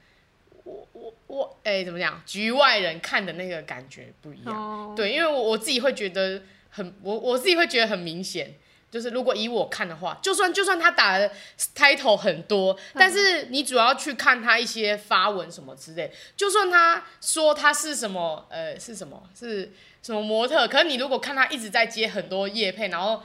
[0.64, 2.20] 我我我，哎、欸，怎么讲？
[2.26, 4.54] 局外人看的那个感觉不一样。
[4.54, 8.54] 哦、对，因为我我自己会觉得很，我我自己会觉得很明显。
[8.90, 11.30] 就是如果以我看的话，就算就算他打的
[11.76, 19.72] title 很多，但是你主要去看他一些发文什么之类，就算他说他是什么呃是什么是
[20.02, 23.22] 什么模特，可是你如果看他一直在接很多夜配，然后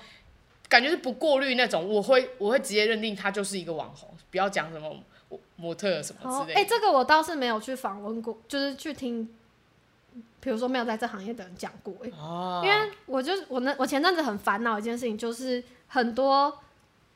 [0.70, 4.96] 感觉是不过滤那种，我会我会直接认定他就是一个网红，不要讲什么
[5.56, 6.54] 模特什么之类。
[6.54, 9.28] 哎、欸，这个我倒是没有去访问过，就是去听。
[10.40, 12.64] 比如说没有在这行业的人讲过，oh.
[12.64, 16.56] 因为我就我那我前阵子很烦恼一件事情，就是很多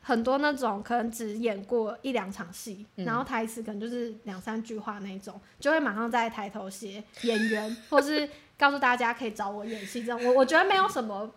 [0.01, 10.25] 很多那种可能只演过一两场戏、嗯，然后台词可能就是两三句话那种，就会马上在抬头写演员， 或是告诉大家可以找我演戏这样。
[10.25, 11.29] 我我觉得没有什么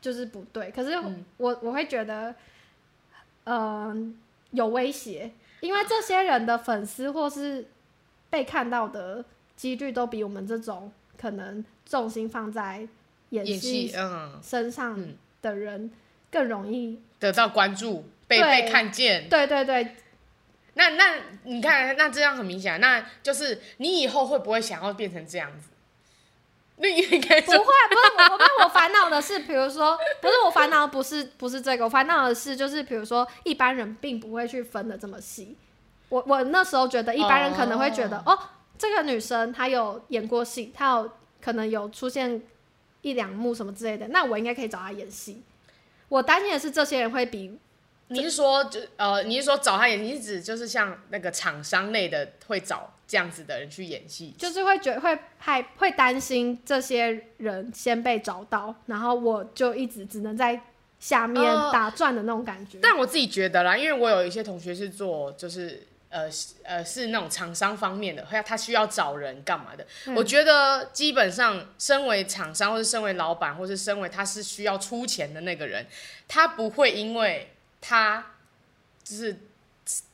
[0.00, 0.92] 就是不对，可是
[1.36, 2.32] 我我会觉得，
[3.44, 3.96] 嗯、呃，
[4.52, 7.66] 有威胁，因为这些人的粉丝或是
[8.30, 9.24] 被看到的
[9.56, 10.92] 几率都比我们这种。
[11.20, 12.86] 可能重心放在
[13.30, 14.98] 演戏嗯身上
[15.42, 15.90] 的人
[16.30, 19.28] 更容易得到关注，被被看见。
[19.28, 19.96] 对对对，
[20.74, 25.68] 那那你看，那这样很明显，那就是你以后会不会想要变成这样子？
[26.76, 27.60] 另一个不会，不是
[28.16, 35.58] 我，我，我烦恼的是，比如说， 不是我烦恼，不是不是这个，我烦恼的是，就是比如说，一般人并不会去分的这么细。
[36.08, 38.38] 我我那时候觉得，一般人可能会觉得，哦，哦，
[38.80, 41.12] 这个女生她有演过戏，她有
[41.42, 42.40] 可能有出现
[43.02, 45.42] 一两幕什么之类的，那我应该可以找她演戏。
[46.08, 47.58] 我担心的是，这些人会比。
[48.12, 50.02] 你是说，就呃，你是说找他演？
[50.02, 54.34] 你是指就是像那个厂商类的会找这样子的人去演戏？
[54.36, 60.60] 就是会觉得会害会担心这些人先被找到，然后我就一直只能在
[60.98, 61.40] 下面
[61.72, 62.78] 打转的那种感觉。
[62.78, 66.28] 呃，但我自己觉得啦，因为我有一些同学是做就是呃
[66.62, 69.86] 呃是那种厂商方面的，他需要找人干嘛的？
[70.04, 70.14] 嗯。
[70.14, 75.86] 我觉得基本上，身为厂商或是身为老板，或是身为他是需要出钱的那个人，
[76.28, 77.54] 他不会因为。
[77.82, 78.22] 他
[79.02, 79.34] 就是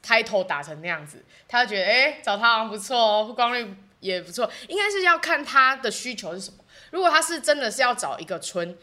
[0.01, 4.49] title 打成那样子，他就觉得哎、欸，找他好像不错哦，曝光率也不错。
[4.69, 6.59] 应该是要看他的需求是什么。
[6.93, 8.79] 如果他是真的是要找一个纯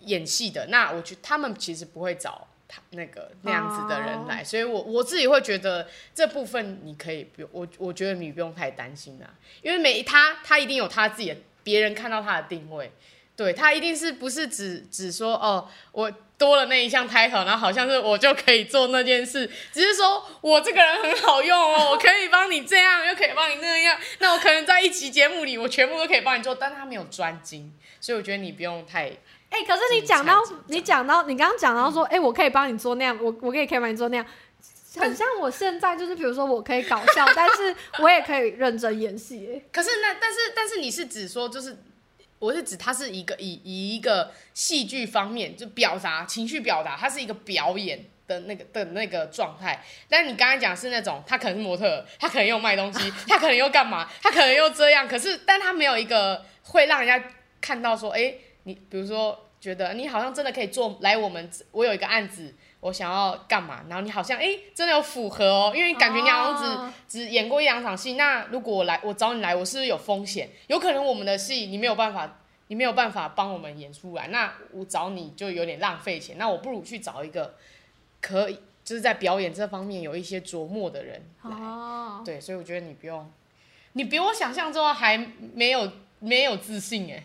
[0.00, 4.38] 演戏的，那我觉得他们其实不会找他那个那样子的人来。
[4.38, 4.46] Oh.
[4.46, 9.28] 所以我我自己会觉得这部分你可以不用，我我觉得你不用太担心啦，
[9.62, 12.92] 因为每他他一定有他自己的，别人看到他的定位，
[13.36, 16.12] 对他一定是不是只只说哦我。
[16.36, 29.12] 多了那一项 title，然后好像是我就可以做那件事，只是说我这个人很好用哦，我可以帮你这样，又可以帮你那样，那我可能在一期节目里，我全部都可以帮你做，但他没有专精，所以我觉得你不用太。
[29.54, 34.26] 哎、欸，可是你讲到你讲到你刚刚讲到说，哎、欸，我可以帮你做那样，我我可以可以帮你做那样，
[34.96, 39.62] 很像我现在就是，比如说我可以搞笑，但是 我也可以认真演戏。
[39.72, 41.76] 可是那但是但是你是指说就是。
[42.40, 49.82] 我是指它是一个以以一个戏剧方面就表达情绪表达，它是一个表演的那个的那个状态。
[50.10, 55.08] 但你刚才讲是那种，他可能是模特，他可能又卖东西， 他可能又干嘛，他可能又这样。
[55.08, 57.30] 可是，但他没有一个会让人家
[57.62, 62.52] 看到说，哎、欸，你比如说觉得你好像真的可以做来我们，我有一个案子。
[62.80, 63.82] 我想要干嘛？
[63.88, 66.92] 然后你好像哎、欸，真的有符合哦，因为你感觉你好像只、oh.
[67.08, 68.12] 只演过一两场戏。
[68.12, 70.50] 那如果我来，我找你来，我是不是有风险？
[70.66, 74.28] 有可能我们的戏你没有办法，你没有办法帮我们演出来。
[74.28, 76.36] 那我找你就有点浪费钱。
[76.36, 77.54] 那我不如去找一个
[78.20, 81.56] 可以就是在表演这方面有一些琢磨的人来。
[81.56, 83.32] 哦、oh.，对，所以我觉得你不用，
[83.94, 85.16] 你比我想象中还
[85.54, 87.24] 没有没有自信哎，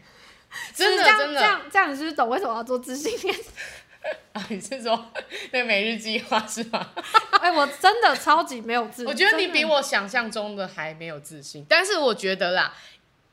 [0.73, 3.35] 真的真的，这样这样你是不是懂为什么要做自信恋？
[4.33, 5.11] 啊，你是说
[5.51, 6.89] 那每日计划是吗？
[7.41, 9.05] 哎、欸，我真的超级没有自信。
[9.05, 11.65] 我觉得你比我想象中的还没有自信。
[11.67, 12.73] 但是我觉得啦，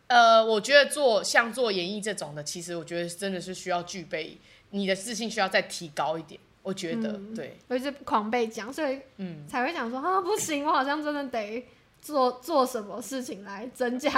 [0.09, 4.39] 呃，我觉得做像做演艺这种的，其实我觉得真的是需要具备
[4.71, 6.41] 你的自信，需要再提高一点。
[6.63, 11.65] 我觉得，嗯、对，我一直狂被讲，所以嗯，才会想说啊，不行，我好像真的得
[12.03, 14.11] 做做什么事情来增加。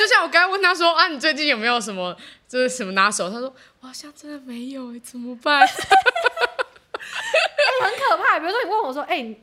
[0.00, 2.16] 就像我刚才问他说啊，你最近有没有什么
[2.48, 3.28] 就是什么拿手？
[3.28, 5.60] 他说我好像真的没有哎，怎么办？
[5.60, 5.76] 哎、欸，
[7.84, 8.38] 很可怕。
[8.38, 9.40] 比如说你问我说，哎、欸，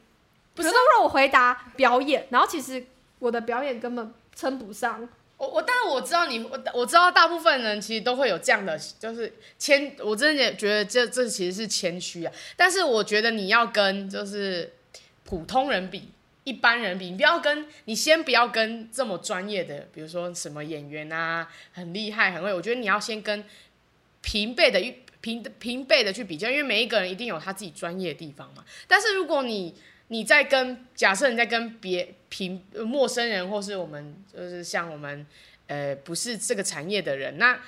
[0.56, 2.84] 不是，比如说让我回答表演，然后其实
[3.20, 5.08] 我的表演根本称不上。
[5.38, 9.96] 我我，但是我知道你，我我知道大部分人其实都会有这样的，就是谦。
[10.00, 12.34] 我真的觉得这这其实是谦虚啊。
[12.56, 14.74] 但是我觉得你要跟就是
[15.24, 16.10] 普通人比。
[16.48, 22.54] 一般人比，你不要跟，你先不要跟这么专业的，比如说什么演员啊，很厉害，很会。
[22.54, 23.44] 我觉得你要先跟
[24.22, 24.82] 平辈的
[25.20, 28.64] 平平辈的去比较，因为每一个人一定有他自己专业的地方嘛。
[28.88, 29.76] 但是如果你
[30.08, 35.28] 你在跟，假设你在跟别平陌生人，或是我们就是像我们
[35.68, 37.60] 呃不是这个产业的人，那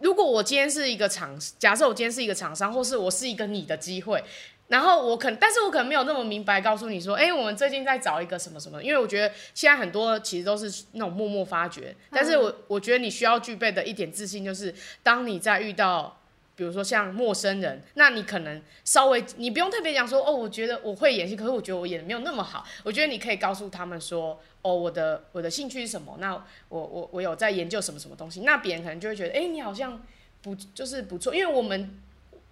[0.00, 4.22] 如果我今天是一个厂，假设我今天是一个厂商，或是我是一个你的机会。
[4.70, 11.92] 然后我可能，但是我可能没有那么明白告诉你说，哎，我们最近在找一个什么什么，因为我觉得现在很多其实都是那种默默发掘。
[12.08, 16.20] 但是我我觉得你需要具备的一点自信，就是当你在遇到，
[16.54, 22.64] 比如说像陌生人，那你可能稍微你不用特别讲说，哦，我觉得我会演戏，可是我觉得我演的没有那么好。
[22.84, 26.16] 我觉得你可以告诉他们说，哦，我的我的兴趣是什么？
[26.20, 26.32] 那
[26.68, 28.42] 我我我有在研究什么什么东西？
[28.42, 30.00] 那别人可能就会觉得，哎，你好像
[30.42, 31.98] 不就是不错，因为我们。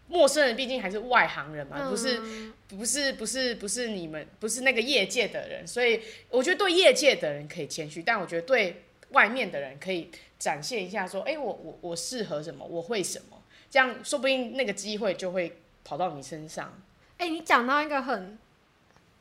[0.08, 2.18] 陌生人毕竟还是外行人嘛，不是，
[2.66, 6.00] 不是，不是，不是你们，不是那个业界的人，所以
[6.30, 13.36] 我觉得对业界的人可以谦虚，但我觉得对外面的人可以展现一下，说，哎、欸，我我我适合什么，我会什么，
[13.70, 16.72] 这样说不定那个机会就会跑到你身上。
[17.18, 18.38] 哎、欸，你讲到一个很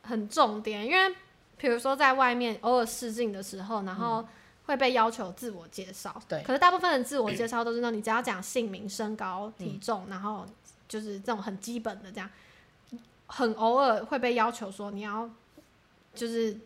[0.02, 1.14] 很重点，因为
[1.58, 4.26] 比如说在外面偶尔试镜的时候，然后
[4.64, 10.46] 会被要求自我介绍，对，可是大部分的自我介绍都是说你只要讲姓名、身高、体重，然后。
[10.88, 12.28] 就是这种很基本的，这样
[13.26, 15.28] 很偶尔会被要求说你要
[16.14, 16.58] 就是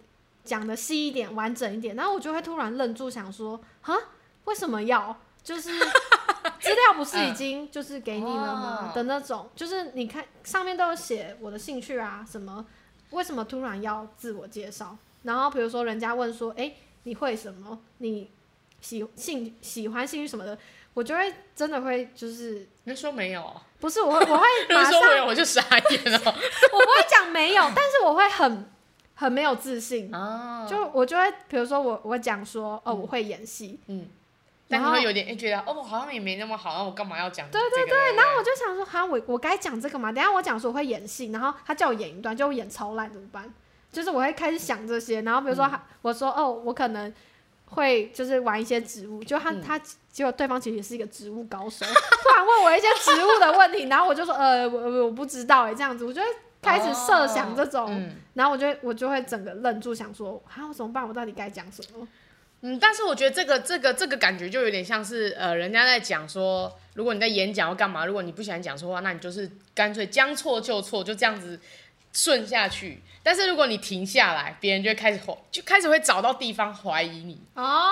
[0.45, 3.95] 讲的细一点、完整一点，然后我就会突然愣住，想说啊，
[4.45, 5.17] 为什么要？
[5.43, 5.77] 就是
[6.61, 8.93] 资料不是已经就是给你了吗？
[8.93, 12.65] 嗯、的那种，就是你看上面都有写我的兴趣啊什么，
[13.11, 14.97] 为什么突然要自我介绍？
[15.25, 17.77] 然后比如说人家问说，哎、欸，你会什么？
[17.99, 18.31] 你
[18.81, 20.57] 喜兴喜欢兴趣什么的？
[20.95, 23.55] 我就会真的会就是，你说没有？
[23.81, 26.19] 不是，我会我会 马上说没有，我就傻眼了。
[26.25, 28.71] 我不会讲没有，但是我会很
[29.15, 30.15] 很没有自信。
[30.15, 34.07] 哦、就我就会，比如说我我讲说哦，我会演戏，嗯，
[34.69, 37.51] 然后会有点哎觉得哦，好像也没那么好，那我干嘛要讲？
[37.51, 40.13] 对对对，然后我就想说，好像我我该讲这个吗？
[40.13, 43.53] 等下我讲说我会演戏，然后他叫我演一段，就我演超烂怎么办？
[43.91, 45.69] 就是我会开始想这些，然后比如说
[46.03, 47.13] 我说哦，我可能。
[47.73, 49.79] 会就是玩一些植物，就他、嗯、他
[50.11, 56.27] 结果对方其实也是一个植物高手，突然问我一些植物的问题，然后我就说呃 我我不知道哎这样子，我就会
[56.61, 61.07] 开始设想这种，哦嗯、然后我就我就会整个愣住，想说啊我怎么办？
[61.07, 62.07] 我到底该讲什么？
[62.65, 71.59] 嗯，但是我觉得这个这个这个感觉就有点像是呃人家在讲说，如果你在演讲要干嘛，如果你不喜欢讲错话，那你就是干脆将错就错，就这样子。
[72.13, 77.41] 顺下去，但是如果你停下来，别人就会开始怀，就开始会找到地方怀疑你。
[77.55, 77.91] 哦，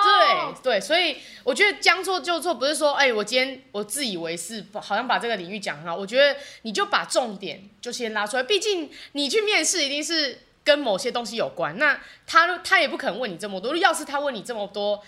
[0.61, 5.95] 对对，所以我觉得将错就错，不是说，哎、欸，我今天我自以为是，好像把这个领域讲很好。
[5.95, 11.75] 我觉得你就把重点就先拉出来，毕竟你去面试一定是跟某些东西有关。
[11.79, 15.01] 那他他也不可能问你这么多，要是他问你这么多，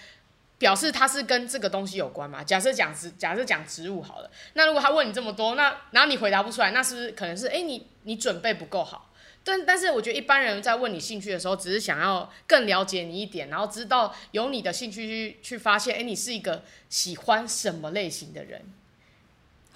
[0.58, 2.44] 表示他是跟这个东西有关嘛？
[2.44, 9.03] 假设讲植，假设讲植物好了，那如果他问你这么多，那然后你回答不出来，那是不是可能是，哎、欸，你你准备不够好？
[9.46, 18.62] 但但是我觉得一般人在问你兴趣的时候，只是想要更了解你一点，然后知道有你的兴趣去去发现，哎，你是一个喜欢什么类型的人。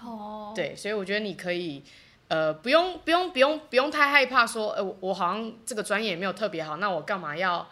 [0.01, 1.83] 哦，对，所以我觉得你可以，
[2.29, 7.67] 呃，不用不用不用不用太害怕说，呃，我我好像这个专业也没有特别好，那我干嘛要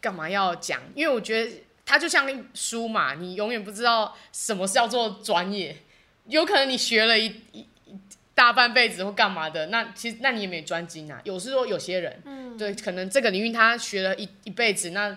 [0.00, 0.82] 干嘛要讲？
[0.94, 1.52] 因为我觉得
[1.84, 5.76] 它就像书嘛，你永远不知道什么是叫做专业，
[6.26, 7.66] 有可能你学了一一。
[8.36, 11.18] 大半辈子或干嘛的，那其实那你也没专精啊。
[11.24, 15.16] 有时候有些人，嗯、对，可能这个领域他学了一一辈子，那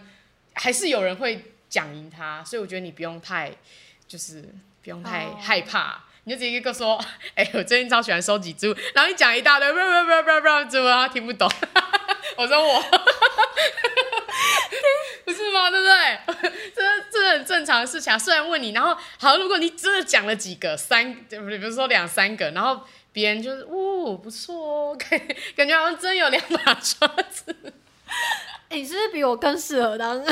[0.53, 2.41] 还是有人会讲赢他。
[2.45, 3.51] 所以我觉得你不用太，
[4.07, 4.41] 就是
[4.81, 6.95] 不用太害怕，哦、你就直接一个说，
[7.35, 11.51] 哎、欸，我最近超喜欢收集猪，然后你讲一大堆，不不不不不，猪他听不懂。
[12.37, 12.81] 我说我，
[15.25, 15.69] 不是吗？
[15.69, 16.17] 对不对？
[16.73, 18.17] 这这很正常的事情啊。
[18.17, 22.87] 虽然问你，然后好，如果你真的讲了几个，三，比如说两三个，然后。
[23.11, 25.19] 别人就是，哦，不错哦，感
[25.55, 27.55] 感觉好像真有两把刷子。
[28.69, 30.17] 欸、 你是不是比我更适合当？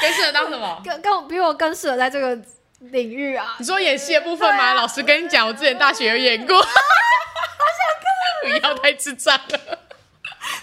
[0.00, 0.82] 更适合当什么？
[0.84, 2.38] 更更比我更适合在这个
[2.80, 3.56] 领域啊！
[3.58, 4.62] 你说演戏的部分吗？
[4.62, 6.56] 啊、老师跟你讲，我之前大学有演过。
[6.60, 8.60] 好想看！
[8.60, 9.78] 不要太智障了。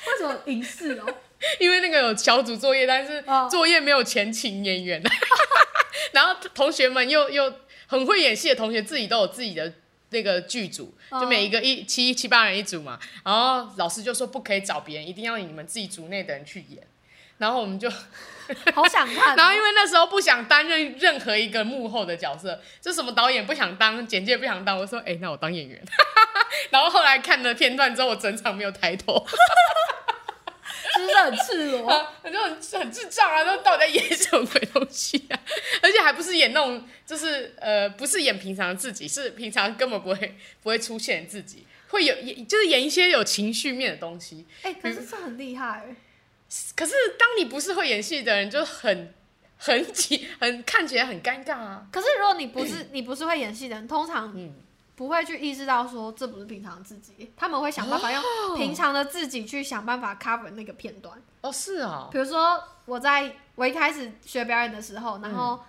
[0.07, 1.15] 为什么影视哦？
[1.59, 5.03] 因为那个有小组作业，但是作业没有钱请演员。
[6.11, 7.53] 然后同学们又又
[7.87, 9.73] 很会演戏的同学，自己都有自己的。
[10.13, 16.81] 那个剧组就每一个一七七八人一组嘛，然后老师就说不可以找别人，一定要你们自己组内的人去演。
[17.39, 19.35] 然后我们就好想看。
[19.35, 25.83] 然后因为那时候不想担任任何一个幕后的角色，就什么导演不想当，剪接不想当，我说哎，那我当演员。
[26.69, 29.25] 然后后来看了片段之后，我整场没有抬头。
[31.23, 31.87] 很赤裸，
[32.21, 33.43] 很就很很智障啊！
[33.43, 35.39] 都到底在演什么鬼东西啊？
[35.81, 44.45] 而且还不是演那种，就是呃，不是演平常自己，是平常根本不会不会出现自己，会有演，就是演一些有情绪面的东西。
[44.63, 45.95] 哎、欸，可是这很厉害。
[46.75, 49.13] 可是当你不是会演戏的人，就很
[49.57, 51.87] 很紧，很看起来很尴尬啊。
[51.91, 54.53] 可是如果你不是你不是会演戏的人，通常嗯。
[54.95, 58.23] 不会去意识到说这不是平常自己，他们会想办法用
[58.55, 61.19] 平常的自己去想办法 cover 那个片段。
[61.41, 62.07] 哦，是啊。
[62.11, 65.59] 比如说我在我一开始学表演的时候，然后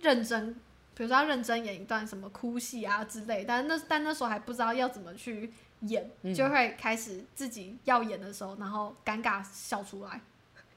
[0.00, 0.56] 认真，嗯、
[0.94, 10.20] 比如说要认真演一段什么哭戏啊之类，但那但那时候还不知道要怎么去演，嗯、就会开始自己要演的时候，然后尴尬笑出来。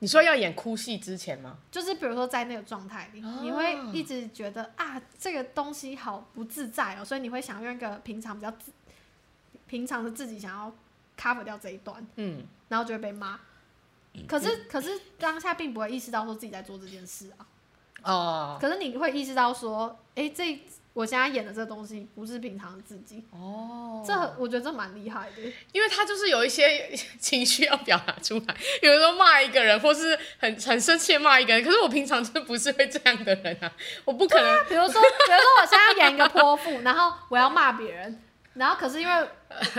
[0.06, 1.58] 你说要演哭戏之前吗？
[1.72, 8.72] 就是比如说在那个状态里，哦、你会一直觉得啊，这个东西好不自在哦，所以你会想用一个平常比较自
[9.66, 10.72] 平常的自己想要
[11.20, 13.40] cover 掉这一段，嗯，然后就会被骂。
[14.28, 17.48] 可是、嗯、可是当下并不会意识到说自己在做这件事啊，
[18.04, 20.62] 哦，可是你会意识到说，哎，这。
[20.96, 25.42] 我现在演的这个东西不是平常的自己哦，这我觉得这蛮厉害的，
[25.74, 26.90] 因为他就是有一些
[27.20, 33.70] 情绪要表达出来，有的时候骂一个人，或是很很生气的骂一个人，可是我平常就不是会这样的人啊，
[34.06, 34.50] 我不可能。
[34.50, 38.24] 啊、比如说，比如说我现在演一个泼妇，然后我要骂别人，
[38.54, 39.28] 然后可是因为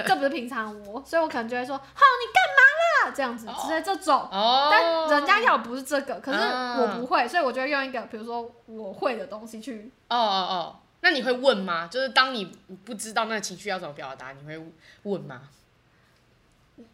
[0.07, 3.14] 这不是平常我，所以我可能就会说，好，你干嘛啦？
[3.17, 4.14] 这样子，直接这种。
[4.31, 4.69] 哦。
[4.71, 9.91] 但人家要不是这个，可是我不会，所以我就会用一个，比如说我会的东西去。
[10.09, 10.77] 哦哦哦。
[11.07, 11.87] 那你会问吗？
[11.87, 12.53] 就是当你
[12.85, 14.61] 不知道那个情绪要怎么表达，你会
[15.05, 15.49] 问吗？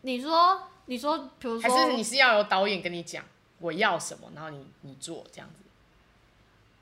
[0.03, 3.25] 你说，你说，比如说，还是你是要有导演跟你讲
[3.59, 5.65] 我要什么，然后你你做这样子？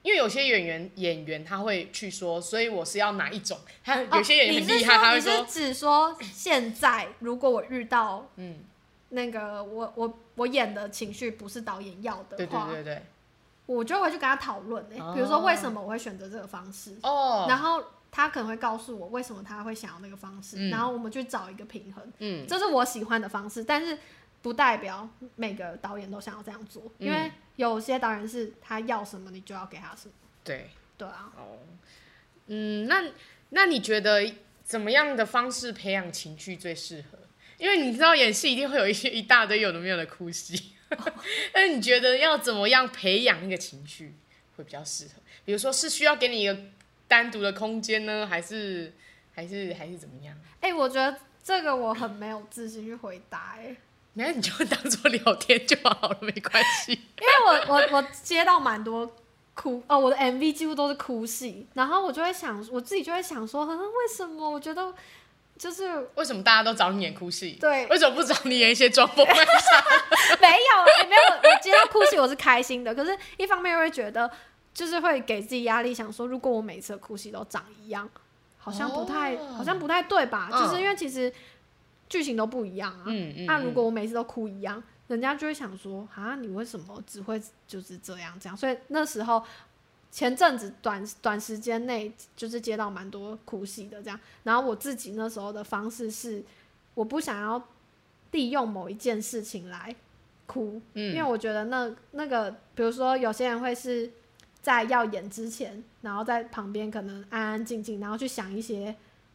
[0.02, 3.60] 因为有些演员演员他会去说，所以我是要哪一种？
[3.84, 8.58] 他有些演员很厉害，他会说，你是指说现在如果我遇到嗯
[9.10, 13.02] 那个我我我演的情绪不是导演要的话，对对对对，
[13.74, 23.98] 我就会去跟他讨论诶，比如说为什么我会选择这个方式哦，然后他可能会告诉我为什么他会想要那个方式，然后我们去找一个平衡，嗯，这是我喜欢的方式，但是
[24.42, 27.30] 不代表每个导演都想要这样做，因为。
[27.56, 30.14] 有些导演是他要什么，你就要给他什么。
[30.42, 31.30] 对，对啊。
[31.36, 31.58] 哦，
[32.46, 33.04] 嗯，那
[33.50, 34.32] 那你觉得
[34.64, 37.18] 怎么样的方式培养情绪最适合？
[37.58, 40.72] 因为你知道演戏一定会有一些一大堆有的没有的哭戏，
[41.54, 44.14] 那、哦、你觉得要怎么样培养那个情绪
[44.56, 45.22] 会比较适合？
[45.44, 46.56] 比如说是需要给你一个
[47.08, 48.92] 单独的空间呢，还是
[49.34, 50.36] 还是还是怎么样？
[50.60, 53.76] 哎、欸，我觉得这个我很没有自信去回答、欸，哎。
[54.14, 56.92] 那你就当做聊天就好了，没关系。
[57.22, 59.16] 因为我我我接到蛮多
[59.54, 64.50] 哭哦，我的 MV 几乎都是哭戏，然后我就会想，我自己就会想说，为什么？
[64.50, 64.92] 我觉得
[65.60, 67.58] 就是为什么大家都找你演哭戏？
[67.60, 69.84] 对，为什么不找你演一些装疯卖傻？
[70.40, 71.50] 没有，没有。
[71.50, 74.30] 我接到哭戏我是开心的，可是一方面又会觉得，
[74.72, 78.08] 就是会给自己压力，想说如果我每次的哭戏都长一样，
[78.56, 80.48] 好像不太，哦、好像不太对吧？
[80.50, 81.30] 嗯、就是因为其实。
[82.08, 88.56] 剧情都不一样啊，那、嗯嗯啊、如果我每次都哭一样，人家就会想说啊，你为什么只会就是这样这样？
[88.56, 89.40] 所以那时候
[90.10, 96.42] 前阵子短短时间内就是接到蛮多哭戏的这样，然后我自己那时候的方式是，
[96.94, 97.62] 我不想要
[98.32, 99.94] 利用某一件事情来
[100.46, 104.10] 哭，嗯、因为我觉得那那个，比如说有些人会是
[104.60, 108.94] 在要演之前，然后在旁边可能安安静静，然后去想一些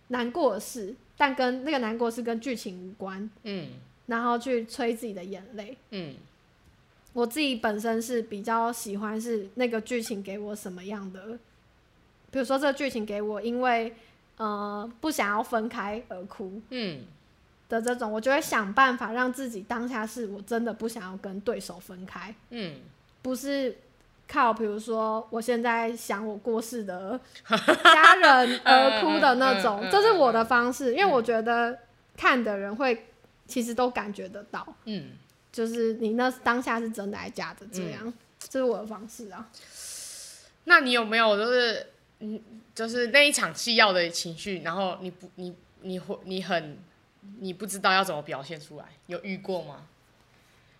[0.10, 0.94] 难过的事。
[1.18, 3.70] 但跟那个难过是跟剧情无关，嗯，
[4.08, 6.14] 然后去催自己的眼泪，嗯，
[7.16, 11.40] 我自己本身是比较喜欢是那个剧情给我什么样的，
[12.30, 13.96] 比如说这个剧情给我因为
[14.36, 17.06] 呃不想要分开而哭，嗯。
[17.68, 22.76] 的这种，我就会想办法让自己当下是我真的不想要跟对手分开，嗯，
[23.22, 23.78] 不是。
[24.28, 27.20] 靠，比如说，我现在想我过世的
[27.84, 31.78] 家人 而哭的那种，这是我的方式，因为我觉得
[32.18, 33.06] 看的人会
[33.48, 35.10] 其实都感觉得到，嗯，
[35.56, 39.50] 就是你那当下是真的还是假的这样，嗯、这是我的方式啊。
[40.66, 42.42] 那你有没有就是嗯，
[42.76, 46.78] 就是那一场戏要的情绪，然后你不你你会你很
[47.40, 49.88] 你不知道要怎么表现出来，有遇过吗？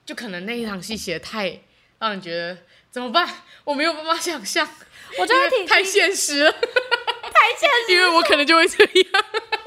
[0.06, 1.62] 就可能那一场戏写的太
[2.00, 2.58] 让人觉得。
[2.92, 3.28] 怎么办？
[3.66, 4.66] 我没有办法想象，
[5.20, 6.60] 我觉得挺太现实了， 太
[7.60, 7.92] 现实。
[7.94, 9.26] 因为我可能就会这样，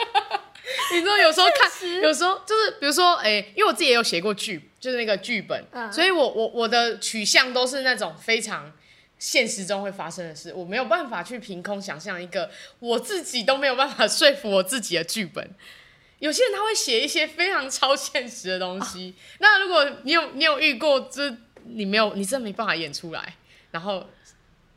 [0.95, 8.73] 你知道，有时候看，有时候就是，比如说，哎、欸，因为我自己也有写过剧，就是那个剧本，嗯、所以我我我的取向都是那种非常
[9.19, 15.51] 现实中会发生的事，我没有办法去凭空想象一个我自己都没有办法说服我自己的剧本。
[16.21, 21.37] 有些人他会写一些非常超现实的东西，哦、那如果你有你有遇过这？
[21.71, 23.35] 你没有，你真的没办法演出来，
[23.73, 23.97] 然后，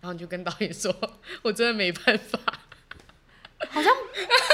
[0.02, 0.94] 然后你就跟导演说，
[1.42, 2.38] 我真的没办法，
[3.70, 3.94] 好像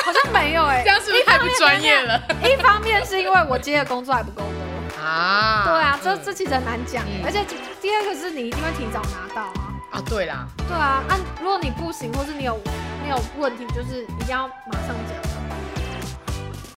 [0.06, 2.22] 好像没有哎、欸， 这样是不是太不专业了？
[2.48, 4.67] 一方面是因为我接的工作还不够多
[5.08, 7.46] 啊，对啊，这这其实很难讲，嗯、而且
[7.82, 12.60] 第二个是你一定会提早拿到啊，啊对啦，对啊，啊如果你不行，或是你有
[13.04, 15.27] 你有问题，就是一定要马上讲。